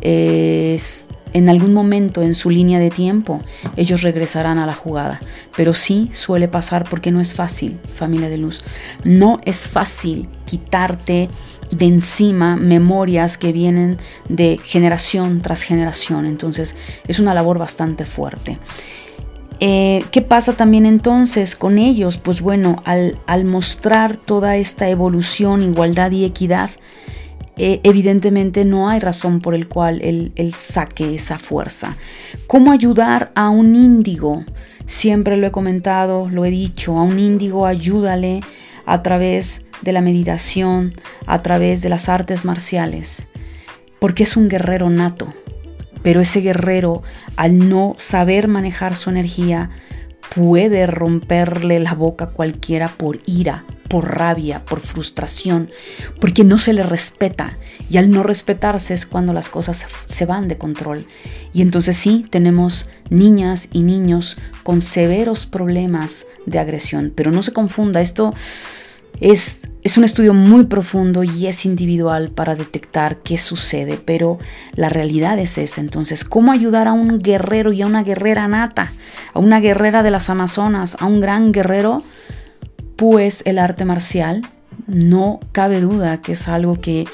[0.02, 3.42] es en algún momento en su línea de tiempo
[3.76, 5.20] ellos regresarán a la jugada.
[5.56, 8.64] Pero sí suele pasar porque no es fácil, familia de luz.
[9.04, 11.30] No es fácil quitarte
[11.72, 16.26] de encima memorias que vienen de generación tras generación.
[16.26, 16.76] Entonces
[17.08, 18.58] es una labor bastante fuerte.
[19.62, 22.18] Eh, ¿Qué pasa también entonces con ellos?
[22.18, 26.70] Pues bueno, al, mostrar toda esta evolución, igualdad y equidad,
[27.62, 31.98] eh, evidentemente no hay razón por el cual él, él, saque esa fuerza.
[32.48, 34.46] ¿Cómo ayudar a un índigo?
[34.86, 38.40] Siempre lo he comentado, lo he dicho, a un índigo ayúdale
[38.86, 40.94] a través de la meditación,
[41.26, 43.28] a través de las artes marciales,
[44.00, 45.28] porque es un guerrero nato.
[46.02, 47.04] Pero ese guerrero,
[47.36, 49.70] al no saber manejar su energía,
[50.34, 55.70] puede romperle la boca a cualquiera por ira, por rabia, por frustración,
[56.22, 57.58] porque no se le respeta.
[57.90, 61.06] Y al no respetarse es cuando las cosas se van de control.
[61.52, 67.12] Y entonces sí, tenemos niñas y niños con severos problemas de agresión.
[67.14, 68.34] Pero no se confunda, esto
[69.20, 69.64] es,
[69.98, 74.40] un estudio muy profundo y es individual para detectar qué sucede, pero
[74.76, 75.82] la realidad es esa.
[75.82, 78.94] Entonces, ¿cómo ayudar a un guerrero y a una guerrera nata,
[79.34, 82.04] a una guerrera de las Amazonas, a un gran guerrero?
[83.00, 84.42] Pues el arte marcial,
[84.86, 87.08] no cabe duda que es algo que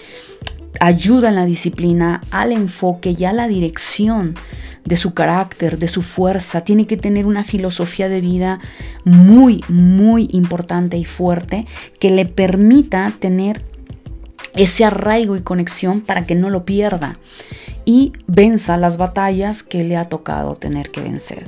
[0.79, 4.33] ayuda en la disciplina, al enfoque y a la dirección
[4.83, 8.59] de su carácter, de su fuerza, tiene que tener una filosofía de vida
[9.03, 11.67] muy, muy importante y fuerte
[11.99, 13.63] que le permita tener
[14.55, 17.19] ese arraigo y conexión para que no lo pierda
[17.85, 21.45] y venza las batallas que le ha tocado tener que vencer.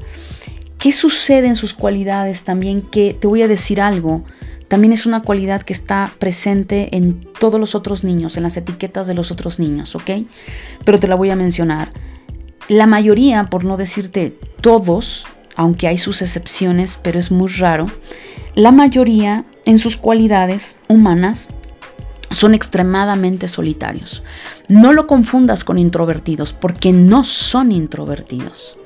[0.87, 2.81] ¿Qué sucede en sus cualidades también?
[2.81, 4.23] Que te voy a decir algo,
[4.69, 9.05] también es una cualidad que está presente en todos los otros niños, en las etiquetas
[9.05, 10.11] de los otros niños, ¿ok?
[10.85, 11.89] Pero te la voy a mencionar.
[12.69, 15.27] La mayoría, por no decirte todos,
[15.57, 17.87] aunque hay sus excepciones, pero es muy raro,
[18.55, 21.49] la mayoría en sus cualidades humanas
[22.31, 24.23] son extremadamente solitarios.
[24.69, 28.79] No lo confundas con introvertidos, porque no son introvertidos.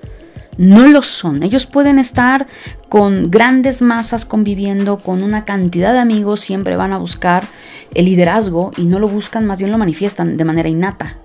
[0.61, 1.41] No lo son.
[1.41, 2.45] Ellos pueden estar
[2.87, 7.47] con grandes masas conviviendo, con una cantidad de amigos, siempre van a buscar
[7.95, 11.17] el liderazgo y no lo buscan, más bien lo manifiestan de manera innata.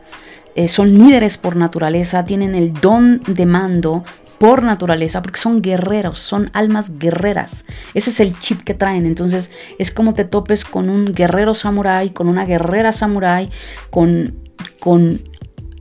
[0.54, 4.04] Eh, son líderes por naturaleza, tienen el don de mando
[4.38, 7.66] por naturaleza, porque son guerreros, son almas guerreras.
[7.92, 9.04] Ese es el chip que traen.
[9.04, 13.50] Entonces es como te topes con un guerrero samurái, con una guerrera samurái,
[13.90, 14.34] con,
[14.80, 15.20] con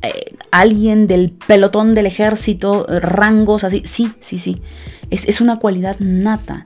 [0.02, 3.82] eh, alguien del pelotón del ejército, rangos así.
[3.86, 4.62] Sí, sí, sí.
[5.10, 6.66] Es, es una cualidad nata.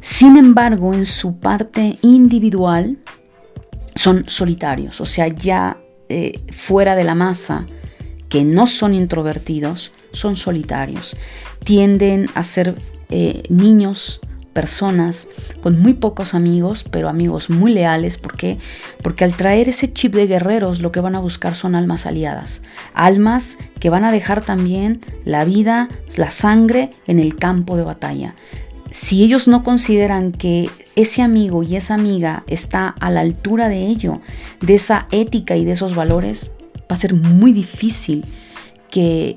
[0.00, 2.98] Sin embargo, en su parte individual,
[3.94, 5.76] son solitarios, o sea, ya
[6.08, 7.66] eh, fuera de la masa,
[8.28, 11.16] que no son introvertidos, son solitarios.
[11.64, 12.76] Tienden a ser
[13.10, 14.20] eh, niños,
[14.52, 15.28] personas
[15.62, 18.18] con muy pocos amigos, pero amigos muy leales.
[18.18, 18.58] ¿Por qué?
[19.02, 22.62] Porque al traer ese chip de guerreros, lo que van a buscar son almas aliadas.
[22.94, 28.34] Almas que van a dejar también la vida, la sangre en el campo de batalla
[28.90, 33.86] si ellos no consideran que ese amigo y esa amiga está a la altura de
[33.86, 34.20] ello,
[34.60, 38.24] de esa ética y de esos valores, va a ser muy difícil
[38.90, 39.36] que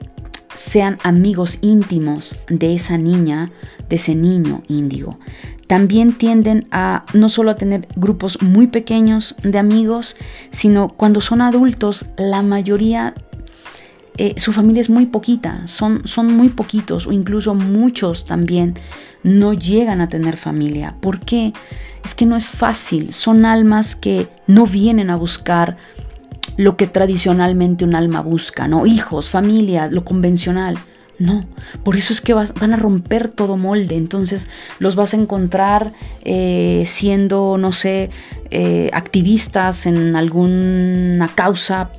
[0.55, 3.51] sean amigos íntimos de esa niña,
[3.89, 5.19] de ese niño índigo.
[5.67, 10.15] También tienden a no solo a tener grupos muy pequeños de amigos,
[10.51, 13.13] sino cuando son adultos, la mayoría
[14.17, 18.75] eh, su familia es muy poquita, son, son muy poquitos o incluso muchos también
[19.23, 20.95] no llegan a tener familia.
[20.99, 21.53] ¿Por qué?
[22.05, 25.77] Es que no es fácil, son almas que no vienen a buscar
[26.57, 28.85] lo que tradicionalmente un alma busca, ¿no?
[28.85, 30.77] Hijos, familia, lo convencional.
[31.19, 31.45] No,
[31.83, 34.49] por eso es que van a romper todo molde, entonces
[34.79, 35.93] los vas a encontrar
[36.23, 38.09] eh, siendo, no sé,
[38.49, 41.91] eh, activistas en alguna causa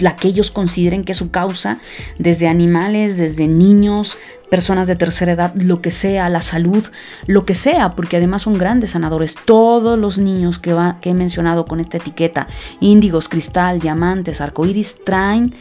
[0.00, 1.80] la que ellos consideren que es su causa,
[2.18, 4.16] desde animales, desde niños,
[4.52, 6.84] personas de tercera edad, lo que sea, la salud,
[7.26, 9.34] lo que sea, porque además son grandes sanadores.
[9.46, 12.48] Todos los niños que, he mencionado con esta etiqueta,
[12.78, 15.54] índigos, cristal, diamantes, arcoíris, traen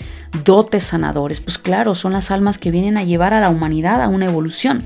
[0.43, 1.39] dotes sanadores.
[1.39, 4.83] Pues claro, son las almas que vienen a llevar a la humanidad a una evolución.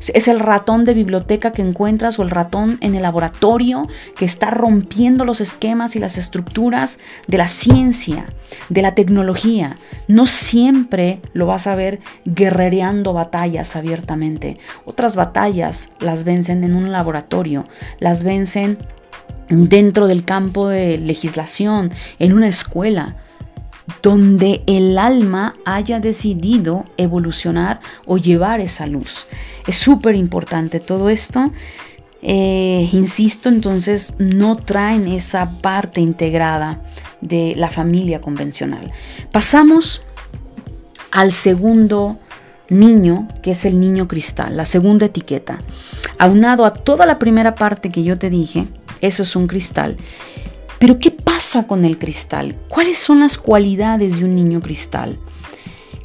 [0.00, 3.86] Es el ratón de biblioteca que encuentras o el ratón en el laboratorio
[4.16, 6.98] que está rompiendo los esquemas y las estructuras
[7.28, 8.26] de la ciencia,
[8.68, 9.76] de la tecnología.
[10.08, 13.43] No siempre lo vas a ver guerrereando batallas
[13.74, 14.58] abiertamente.
[14.84, 17.64] Otras batallas las vencen en un laboratorio,
[18.00, 18.78] las vencen
[19.48, 23.16] dentro del campo de legislación, en una escuela
[24.02, 29.26] donde el alma haya decidido evolucionar o llevar esa luz.
[29.66, 31.52] Es súper importante todo esto.
[32.22, 36.80] Eh, insisto, entonces no traen esa parte integrada
[37.20, 38.90] de la familia convencional.
[39.30, 40.00] Pasamos
[41.10, 42.18] al segundo
[42.68, 45.60] niño, que es el niño cristal, la segunda etiqueta.
[46.18, 48.66] Aunado a toda la primera parte que yo te dije,
[49.00, 49.96] eso es un cristal.
[50.78, 52.56] Pero ¿qué pasa con el cristal?
[52.68, 55.18] ¿Cuáles son las cualidades de un niño cristal?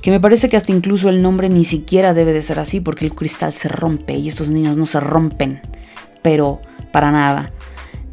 [0.01, 3.05] Que me parece que hasta incluso el nombre ni siquiera debe de ser así porque
[3.05, 5.62] el cristal se rompe y estos niños no se rompen.
[6.22, 7.51] Pero para nada,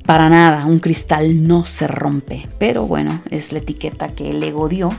[0.04, 2.48] para nada, un cristal no se rompe.
[2.58, 4.90] Pero bueno, es la etiqueta que el ego dio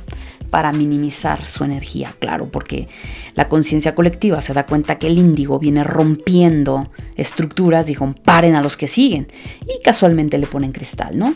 [0.50, 2.88] para minimizar su energía, claro, porque
[3.36, 8.62] la conciencia colectiva se da cuenta que el índigo viene rompiendo estructuras, dijo, paren a
[8.62, 9.28] los que siguen,
[9.62, 11.34] y casualmente le ponen cristal, ¿no?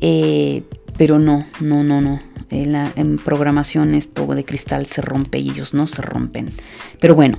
[0.00, 0.62] Eh,
[0.96, 2.20] pero no, no, no, no.
[2.50, 6.50] En, la, en programación esto de cristal se rompe y ellos no se rompen.
[7.00, 7.38] Pero bueno,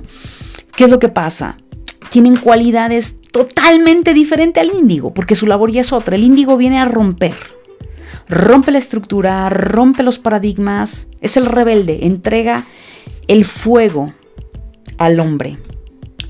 [0.76, 1.56] ¿qué es lo que pasa?
[2.10, 6.16] Tienen cualidades totalmente diferentes al índigo, porque su labor ya es otra.
[6.16, 7.34] El índigo viene a romper,
[8.28, 12.64] rompe la estructura, rompe los paradigmas, es el rebelde, entrega
[13.28, 14.12] el fuego
[14.98, 15.58] al hombre.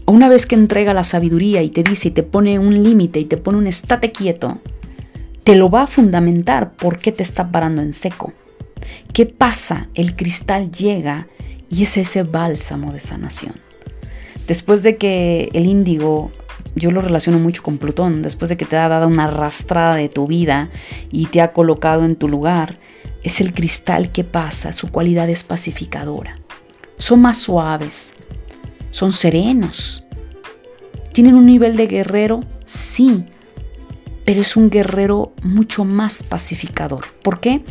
[0.07, 3.25] Una vez que entrega la sabiduría y te dice y te pone un límite y
[3.25, 4.61] te pone un estate quieto,
[5.45, 8.33] te lo va a fundamentar por qué te está parando en seco.
[9.13, 9.89] ¿Qué pasa?
[9.95, 11.29] El cristal llega
[11.71, 13.55] y es ese bálsamo de sanación.
[14.47, 16.31] Después de que el índigo
[16.75, 20.09] yo lo relaciono mucho con Plutón, después de que te ha dado una arrastrada de
[20.09, 20.71] tu vida
[21.11, 22.79] y te ha colocado en tu lugar,
[23.23, 26.35] es el cristal que pasa, su cualidad es pacificadora.
[26.99, 28.15] Son más suaves,
[28.91, 30.05] son serenos.
[31.13, 32.41] ¿Tienen un nivel de guerrero?
[32.65, 33.25] Sí,
[34.25, 37.05] pero es un guerrero mucho más pacificador.
[37.23, 37.63] ¿Por qué?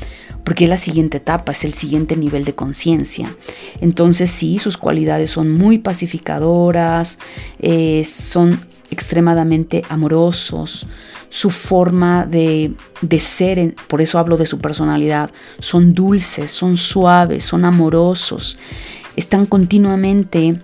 [0.43, 3.35] Porque es la siguiente etapa, es el siguiente nivel de conciencia.
[3.81, 7.19] Entonces sí, sus cualidades son muy pacificadoras,
[7.59, 8.59] eh, son
[8.93, 10.87] extremadamente amorosos,
[11.29, 17.43] su forma de, de ser, por eso hablo de su personalidad, son dulces, son suaves,
[17.43, 18.57] son amorosos,
[19.15, 20.61] están continuamente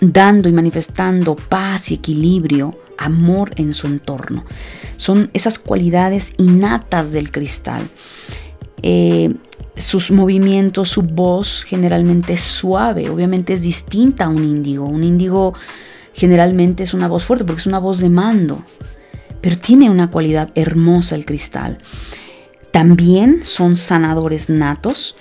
[0.00, 4.44] dando y manifestando paz y equilibrio, amor en su entorno.
[4.96, 7.82] Son esas cualidades innatas del cristal.
[8.82, 9.34] Eh,
[9.76, 14.86] sus movimientos, su voz generalmente es suave, obviamente es distinta a un índigo.
[14.86, 15.54] Un índigo
[16.16, 18.62] generalmente es una voz fuerte porque es una voz de mando,
[19.42, 21.76] pero tiene una cualidad hermosa el cristal.
[22.70, 25.14] También son sanadores natos,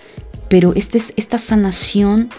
[0.50, 2.30] pero este, esta sanación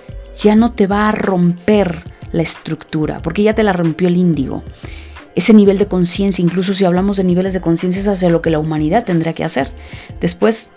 [0.43, 2.03] ya no te va a romper
[2.33, 4.63] la estructura, porque ya te la rompió el índigo.
[5.35, 8.49] Ese nivel de conciencia, incluso si hablamos de niveles de conciencia, es hacia lo que
[8.49, 9.71] la humanidad tendría que hacer.
[10.19, 10.71] Después,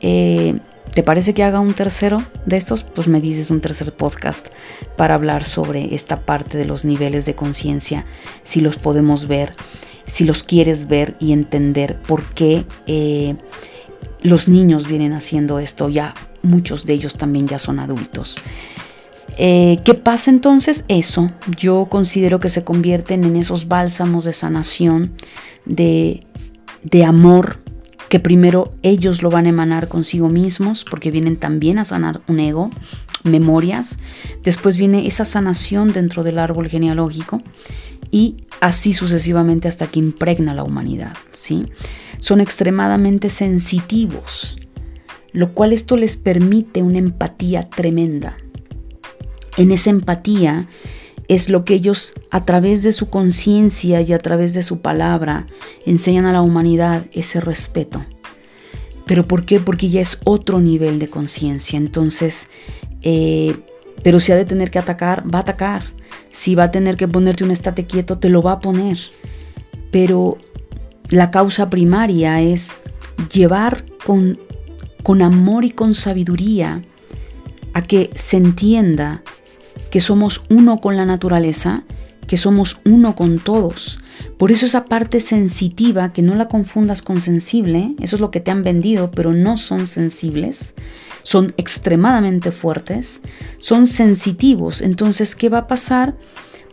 [0.00, 0.58] eh,
[0.94, 2.82] ¿Te parece que haga un tercero de estos?
[2.82, 4.48] Pues me dices un tercer podcast
[4.96, 8.06] para hablar sobre esta parte de los niveles de conciencia,
[8.42, 9.54] si los podemos ver,
[10.06, 13.36] si los quieres ver y entender por qué eh,
[14.22, 18.36] los niños vienen haciendo esto, ya muchos de ellos también ya son adultos.
[19.38, 20.84] Eh, ¿Qué pasa entonces?
[20.88, 25.12] Eso, yo considero que se convierten en esos bálsamos de sanación,
[25.66, 26.26] de,
[26.82, 27.59] de amor,
[28.10, 32.40] que primero ellos lo van a emanar consigo mismos, porque vienen también a sanar un
[32.40, 32.68] ego,
[33.22, 34.00] memorias.
[34.42, 37.40] Después viene esa sanación dentro del árbol genealógico
[38.10, 41.12] y así sucesivamente hasta que impregna la humanidad.
[41.30, 41.66] ¿sí?
[42.18, 44.58] Son extremadamente sensitivos,
[45.32, 48.36] lo cual esto les permite una empatía tremenda.
[49.56, 50.66] En esa empatía
[51.30, 55.46] es lo que ellos a través de su conciencia y a través de su palabra
[55.86, 58.04] enseñan a la humanidad ese respeto.
[59.06, 59.60] ¿Pero por qué?
[59.60, 61.76] Porque ya es otro nivel de conciencia.
[61.76, 62.48] Entonces,
[63.02, 63.56] eh,
[64.02, 65.84] pero si ha de tener que atacar, va a atacar.
[66.32, 68.98] Si va a tener que ponerte un estate quieto, te lo va a poner.
[69.92, 70.36] Pero
[71.10, 72.72] la causa primaria es
[73.32, 74.36] llevar con,
[75.04, 76.82] con amor y con sabiduría
[77.72, 79.22] a que se entienda
[79.90, 81.84] que somos uno con la naturaleza,
[82.30, 83.98] que somos uno con todos.
[84.38, 88.38] Por eso esa parte sensitiva, que no la confundas con sensible, eso es lo que
[88.38, 90.76] te han vendido, pero no son sensibles,
[91.24, 93.22] son extremadamente fuertes,
[93.58, 94.80] son sensitivos.
[94.80, 96.16] Entonces, ¿qué va a pasar?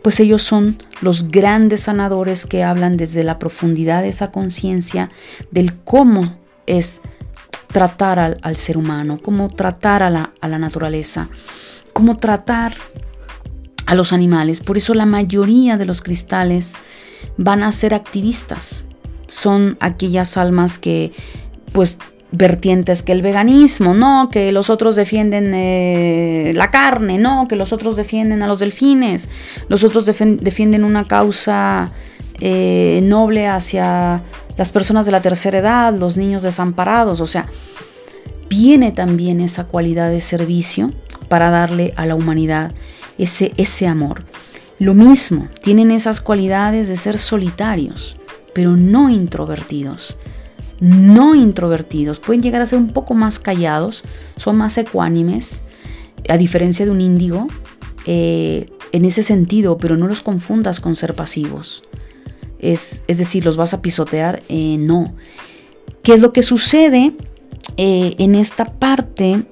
[0.02, 5.10] Pues ellos son los grandes sanadores que hablan desde la profundidad de esa conciencia
[5.50, 7.00] del cómo es
[7.66, 11.28] tratar al, ser humano, cómo tratar a la, a la naturaleza,
[11.92, 12.74] cómo tratar
[13.88, 14.60] a los animales.
[14.60, 16.74] Por eso la mayoría de los cristales
[17.38, 18.86] van a ser activistas.
[19.28, 21.10] Son aquellas almas que
[21.72, 21.98] pues
[22.30, 27.72] vertientes que el veganismo, no, que los otros defienden eh, la carne, no, que los
[27.72, 29.30] otros defienden a los delfines,
[29.70, 31.90] los otros defienden una causa
[32.40, 34.22] eh, noble hacia
[34.58, 37.46] las personas de la tercera edad, los niños desamparados, o sea,
[38.50, 40.92] viene también esa cualidad de servicio
[41.30, 42.72] para darle a la humanidad
[43.18, 44.24] ese, ese amor.
[44.78, 48.16] Lo mismo, tienen esas cualidades de ser solitarios,
[48.54, 50.16] pero no introvertidos
[50.80, 54.04] no introvertidos, pueden llegar a ser un poco más callados,
[54.36, 55.64] son más ecuánimes,
[56.28, 57.48] a diferencia de un índigo,
[58.06, 61.82] eh, en ese sentido, pero no los confundas con ser pasivos.
[62.58, 65.14] Es, decir, los vas a pisotear, eh, no.
[66.02, 67.14] ¿Qué es lo que sucede
[67.76, 69.44] eh, en esta parte?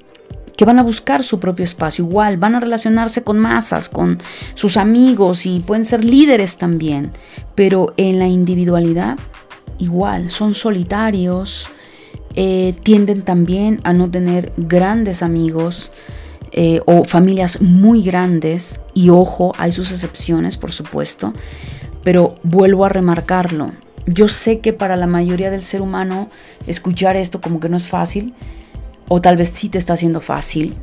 [0.56, 4.18] Que van a buscar su propio espacio, igual van a relacionarse con masas, con
[4.54, 7.12] sus amigos y pueden ser líderes también,
[7.54, 9.18] pero en la individualidad
[9.78, 11.68] igual, son solitarios,
[12.34, 15.92] eh, tienden también a no tener grandes amigos
[16.52, 21.34] eh, o familias muy grandes, y ojo, hay sus excepciones, por supuesto,
[22.02, 23.72] pero vuelvo a remarcarlo.
[24.06, 26.30] Yo sé que para la mayoría del ser humano
[26.66, 28.34] escuchar esto como que no es fácil,
[29.08, 30.74] o tal vez sí te está haciendo fácil,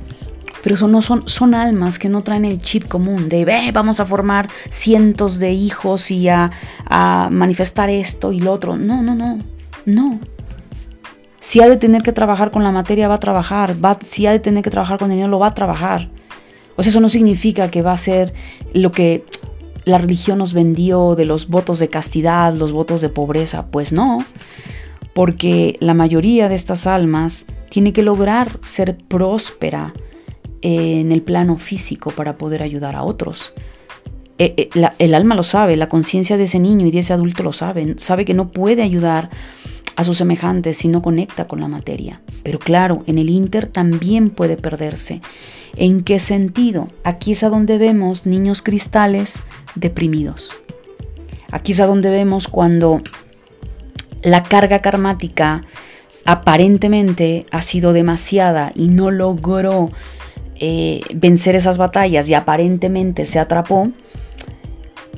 [0.63, 4.05] pero son, no son, son almas que no traen el chip común de vamos a
[4.05, 6.51] formar cientos de hijos y a,
[7.30, 8.78] manifestar esto y lo otro.
[8.78, 9.39] No, no, no,
[9.86, 10.19] no.
[11.41, 13.76] Si ha de tener que trabajar con la materia, va a trabajar.
[14.05, 16.09] Si ha de tener que trabajar con el dinero, lo va a trabajar.
[16.78, 18.34] O sea, eso no significa que va a ser
[18.74, 19.26] lo que
[19.84, 23.65] la religión nos vendió de los votos de castidad, los votos de pobreza.
[23.65, 24.24] Pues no,
[25.13, 29.95] porque la mayoría de estas almas tiene que lograr ser próspera,
[30.61, 33.55] en el plano físico para poder ayudar a otros.
[34.38, 37.41] Eh, eh, el alma lo sabe, la conciencia de ese niño y de ese adulto
[37.41, 39.32] lo sabe, sabe que no puede ayudar
[39.95, 42.21] a sus semejantes si no conecta con la materia.
[42.43, 45.21] Pero claro, en el Inter también puede perderse.
[45.76, 46.89] ¿En qué sentido?
[47.03, 49.41] Aquí es a donde vemos niños cristales
[49.74, 50.55] deprimidos.
[51.51, 53.01] Aquí es a donde vemos cuando
[54.21, 55.63] la carga karmática
[56.26, 59.91] aparentemente ha sido demasiada y no logró
[60.55, 63.91] eh, vencer esas batallas y aparentemente se atrapó,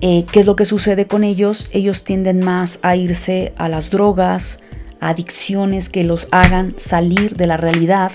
[0.02, 1.70] eh, ¿qué es lo que sucede con ellos?
[1.72, 4.60] Ellos tienden más a irse a las drogas,
[5.00, 8.12] adicciones que los hagan salir de la realidad,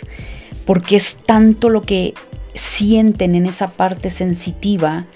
[0.66, 2.14] porque es tanto lo que
[2.55, 5.07] sienten en esa parte sensitiva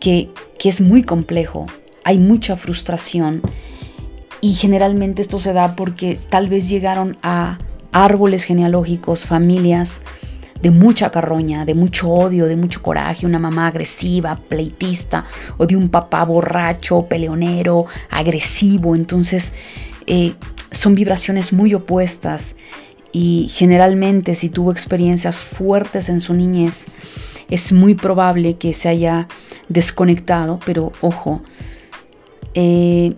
[0.00, 1.66] que, que es muy complejo.
[2.04, 3.42] Hay mucha frustración
[4.40, 7.58] y generalmente esto se da porque tal vez llegaron a
[7.92, 10.02] árboles genealógicos, familias,
[10.62, 15.24] de mucha carroña, de mucho odio, de mucho coraje, una mamá agresiva, pleitista,
[15.56, 18.96] o de un papá borracho, peleonero, agresivo.
[18.96, 19.52] Entonces,
[20.06, 20.34] eh,
[20.70, 22.56] son vibraciones muy opuestas
[23.12, 26.86] y generalmente si tuvo experiencias fuertes en su niñez,
[27.48, 29.28] es muy probable que se haya
[29.68, 31.40] desconectado, pero ojo,
[32.54, 33.14] eh,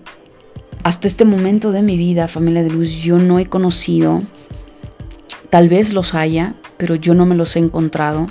[0.83, 4.23] hasta este momento de mi vida, familia de luz, yo no he conocido,
[5.51, 8.29] tal vez los haya, pero yo no me los he encontrado,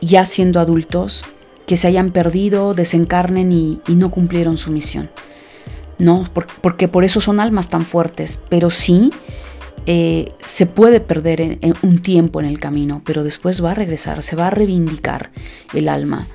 [0.00, 1.24] ya siendo adultos,
[1.66, 5.10] que se hayan perdido, desencarnen y, no cumplieron su misión.
[5.98, 6.28] No,
[6.60, 9.12] porque por eso son almas tan fuertes, pero sí
[9.86, 14.22] eh, se puede perder en, un tiempo en el camino, pero después va a regresar,
[14.22, 15.30] se va a reivindicar
[15.72, 16.26] el alma.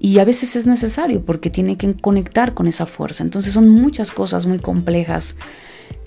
[0.00, 3.24] Y a veces es necesario porque tiene que conectar con esa fuerza.
[3.24, 5.36] Entonces son muchas cosas muy complejas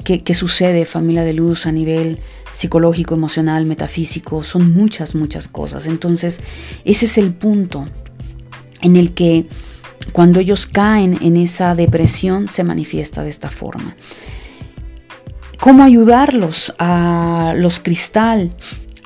[0.04, 2.20] que, que sucede, familia de luz, a nivel
[2.54, 5.88] psicológico, emocional, metafísico, son muchas, muchas cosas.
[5.88, 6.40] Entonces,
[6.86, 7.88] ese es el punto
[8.82, 9.48] en el que
[10.12, 13.96] cuando ellos caen en esa depresión se manifiesta de esta forma.
[15.60, 18.52] ¿Cómo ayudarlos a los cristal?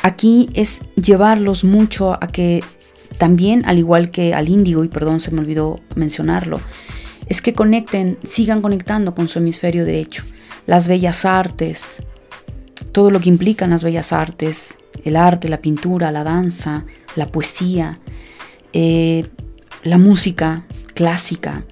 [0.01, 2.63] Aquí es llevarlos mucho a que
[3.17, 6.59] también, al igual que al índigo, y perdón, se me olvidó mencionarlo,
[7.27, 10.23] es que conecten, sigan conectando con su hemisferio derecho.
[10.67, 12.03] Las bellas artes,
[12.91, 16.85] todo lo que implican las bellas artes, el arte, la pintura, la danza,
[17.15, 17.99] la poesía,
[18.73, 19.25] eh,
[19.83, 21.63] la música clásica.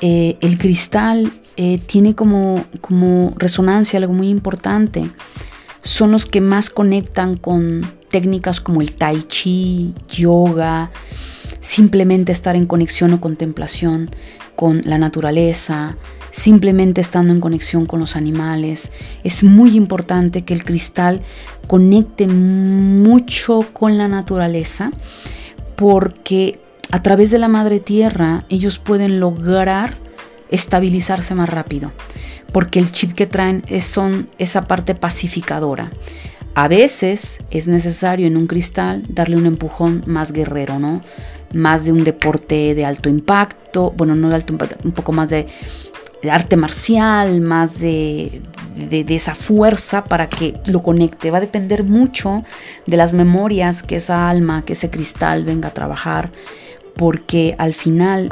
[0.00, 5.10] Eh, el cristal eh, tiene como, como resonancia algo muy importante.
[5.82, 7.82] Son los que más conectan con
[8.14, 10.92] técnicas como el tai chi, yoga,
[11.58, 14.08] simplemente estar en conexión o contemplación
[14.54, 15.96] con la naturaleza,
[16.30, 18.92] simplemente estando en conexión con los animales.
[19.24, 21.22] Es muy importante que el cristal
[21.66, 24.92] conecte mucho con la naturaleza
[25.74, 26.60] porque
[26.92, 29.92] a través de la madre tierra ellos pueden lograr
[30.52, 31.90] estabilizarse más rápido.
[32.52, 35.90] porque el chip que traen es son esa parte pacificadora.
[36.54, 41.00] A veces es necesario en un cristal darle un empujón más guerrero, ¿no?
[41.52, 45.30] Más de un deporte de alto impacto, bueno, no de alto impacto, un poco más
[45.30, 45.46] de,
[46.30, 48.40] arte marcial, más de,
[49.08, 51.32] esa fuerza para que lo conecte.
[51.32, 52.44] Va a depender mucho
[52.86, 56.30] de las memorias que esa alma, que ese cristal venga a trabajar,
[56.96, 58.30] porque al final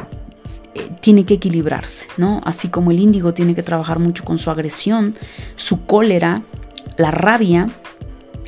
[0.74, 2.40] eh, tiene que equilibrarse, ¿no?
[2.44, 5.16] Así como el índigo tiene que trabajar mucho con su agresión,
[5.56, 6.42] su cólera,
[6.96, 7.66] la rabia,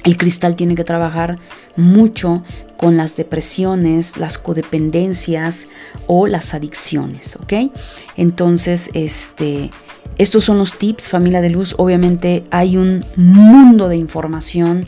[0.04, 1.38] el cristal tiene que trabajar
[1.76, 2.42] mucho
[2.76, 5.68] con las depresiones, las codependencias
[6.06, 7.72] o las adicciones, ¿ok?
[8.16, 9.70] Entonces, este,
[10.18, 11.74] estos son los tips, familia de luz.
[11.78, 14.84] Obviamente hay un mundo de información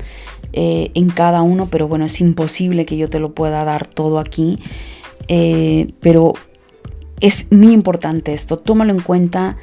[0.52, 4.18] eh, en cada uno, pero bueno, es imposible que yo te lo pueda dar todo
[4.18, 4.58] aquí.
[5.28, 6.34] Eh, pero
[7.20, 9.56] es muy importante esto, tómalo en cuenta.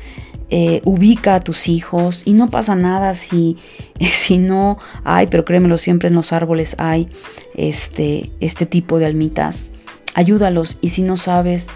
[0.56, 3.58] Eh, ubica a tus hijos y no pasa nada si,
[4.12, 7.10] si no hay, pero créemelo, siempre en los árboles hay
[7.56, 9.66] este, este tipo de almitas.
[10.14, 11.70] Ayúdalos y si no sabes,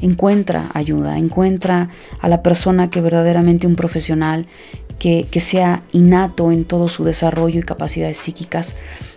[0.00, 4.48] encuentra ayuda, encuentra a la persona que verdaderamente un profesional
[4.98, 8.74] que, que, sea innato en todo su desarrollo y capacidades psíquicas,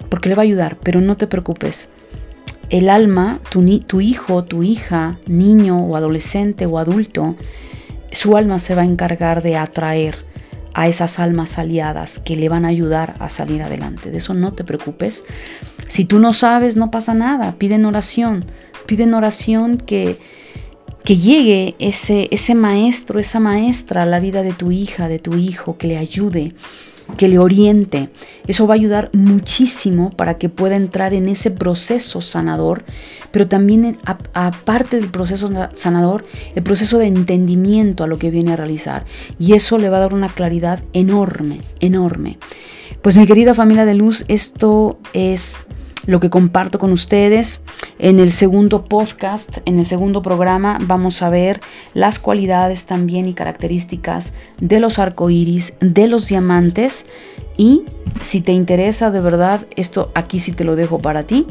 [0.09, 1.89] porque le va a ayudar, pero no te preocupes.
[2.69, 7.35] El alma, tu, tu hijo, tu hija, niño o adolescente o adulto,
[8.11, 10.25] su alma se va a encargar de atraer
[10.73, 14.11] a esas almas aliadas que le van a ayudar a salir adelante.
[14.11, 15.23] De eso no te preocupes.
[15.87, 17.55] Si tú no sabes, no pasa nada.
[17.57, 18.45] Piden oración.
[18.85, 20.19] Piden oración que,
[21.03, 25.35] que llegue ese, ese maestro, esa maestra a la vida de tu hija, de tu
[25.35, 26.53] hijo, que le ayude
[27.15, 28.09] que le oriente.
[28.47, 32.83] Eso va a ayudar muchísimo para que pueda entrar en ese proceso sanador,
[33.31, 33.97] pero también
[34.33, 39.05] aparte del proceso sanador, el proceso de entendimiento a lo que viene a realizar.
[39.39, 42.37] Y eso le va a dar una claridad enorme, enorme.
[43.01, 45.67] Pues mi querida familia de luz, esto es
[46.07, 47.61] lo que comparto con ustedes.
[47.99, 51.61] En el segundo podcast, en el segundo programa, vamos a ver
[51.93, 57.05] las cualidades también y características de los arcoíris, de los diamantes.
[57.57, 57.83] Y
[58.21, 61.45] si te interesa de verdad, esto aquí sí te lo dejo para ti.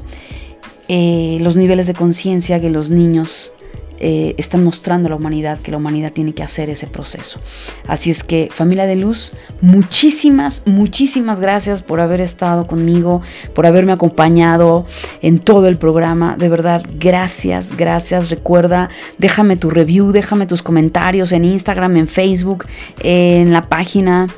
[0.88, 3.52] Eh, los niveles de conciencia que los niños
[3.98, 7.40] eh, están mostrando a la humanidad que la humanidad tiene que hacer ese proceso.
[7.86, 13.22] Así es que familia de luz, muchísimas, muchísimas gracias por haber estado conmigo,
[13.54, 14.86] por haberme acompañado
[15.22, 16.36] en todo el programa.
[16.36, 18.30] De verdad, gracias, gracias.
[18.30, 22.66] Recuerda, déjame tu review, déjame tus comentarios en Instagram, en Facebook,
[23.02, 24.28] en la página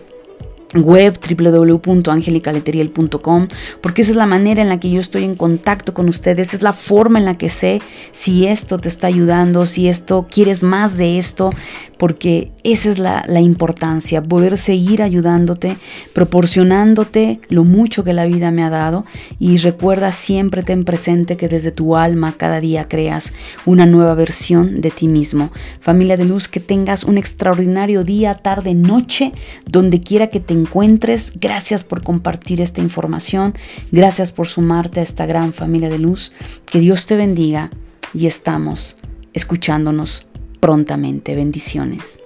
[0.74, 3.48] web www.angelicaleteriel.com
[3.80, 6.62] porque esa es la manera en la que yo estoy en contacto con ustedes, es
[6.62, 7.80] la forma en la que sé
[8.12, 11.50] si esto te está ayudando, si esto quieres más de esto,
[11.96, 15.78] porque esa es la, la importancia, poder seguir ayudándote,
[16.12, 19.06] proporcionándote lo mucho que la vida me ha dado
[19.38, 23.32] y recuerda siempre ten presente que desde tu alma cada día creas
[23.64, 25.50] una nueva versión de ti mismo.
[25.80, 29.32] Familia de luz, que tengas un extraordinario día, tarde, noche,
[29.66, 31.32] donde quiera que te encuentres.
[31.40, 33.54] Gracias por compartir esta información.
[33.92, 36.32] Gracias por sumarte a esta gran familia de luz.
[36.66, 37.70] Que Dios te bendiga
[38.14, 38.96] y estamos
[39.32, 40.26] escuchándonos
[40.60, 41.34] prontamente.
[41.34, 42.20] Bendiciones.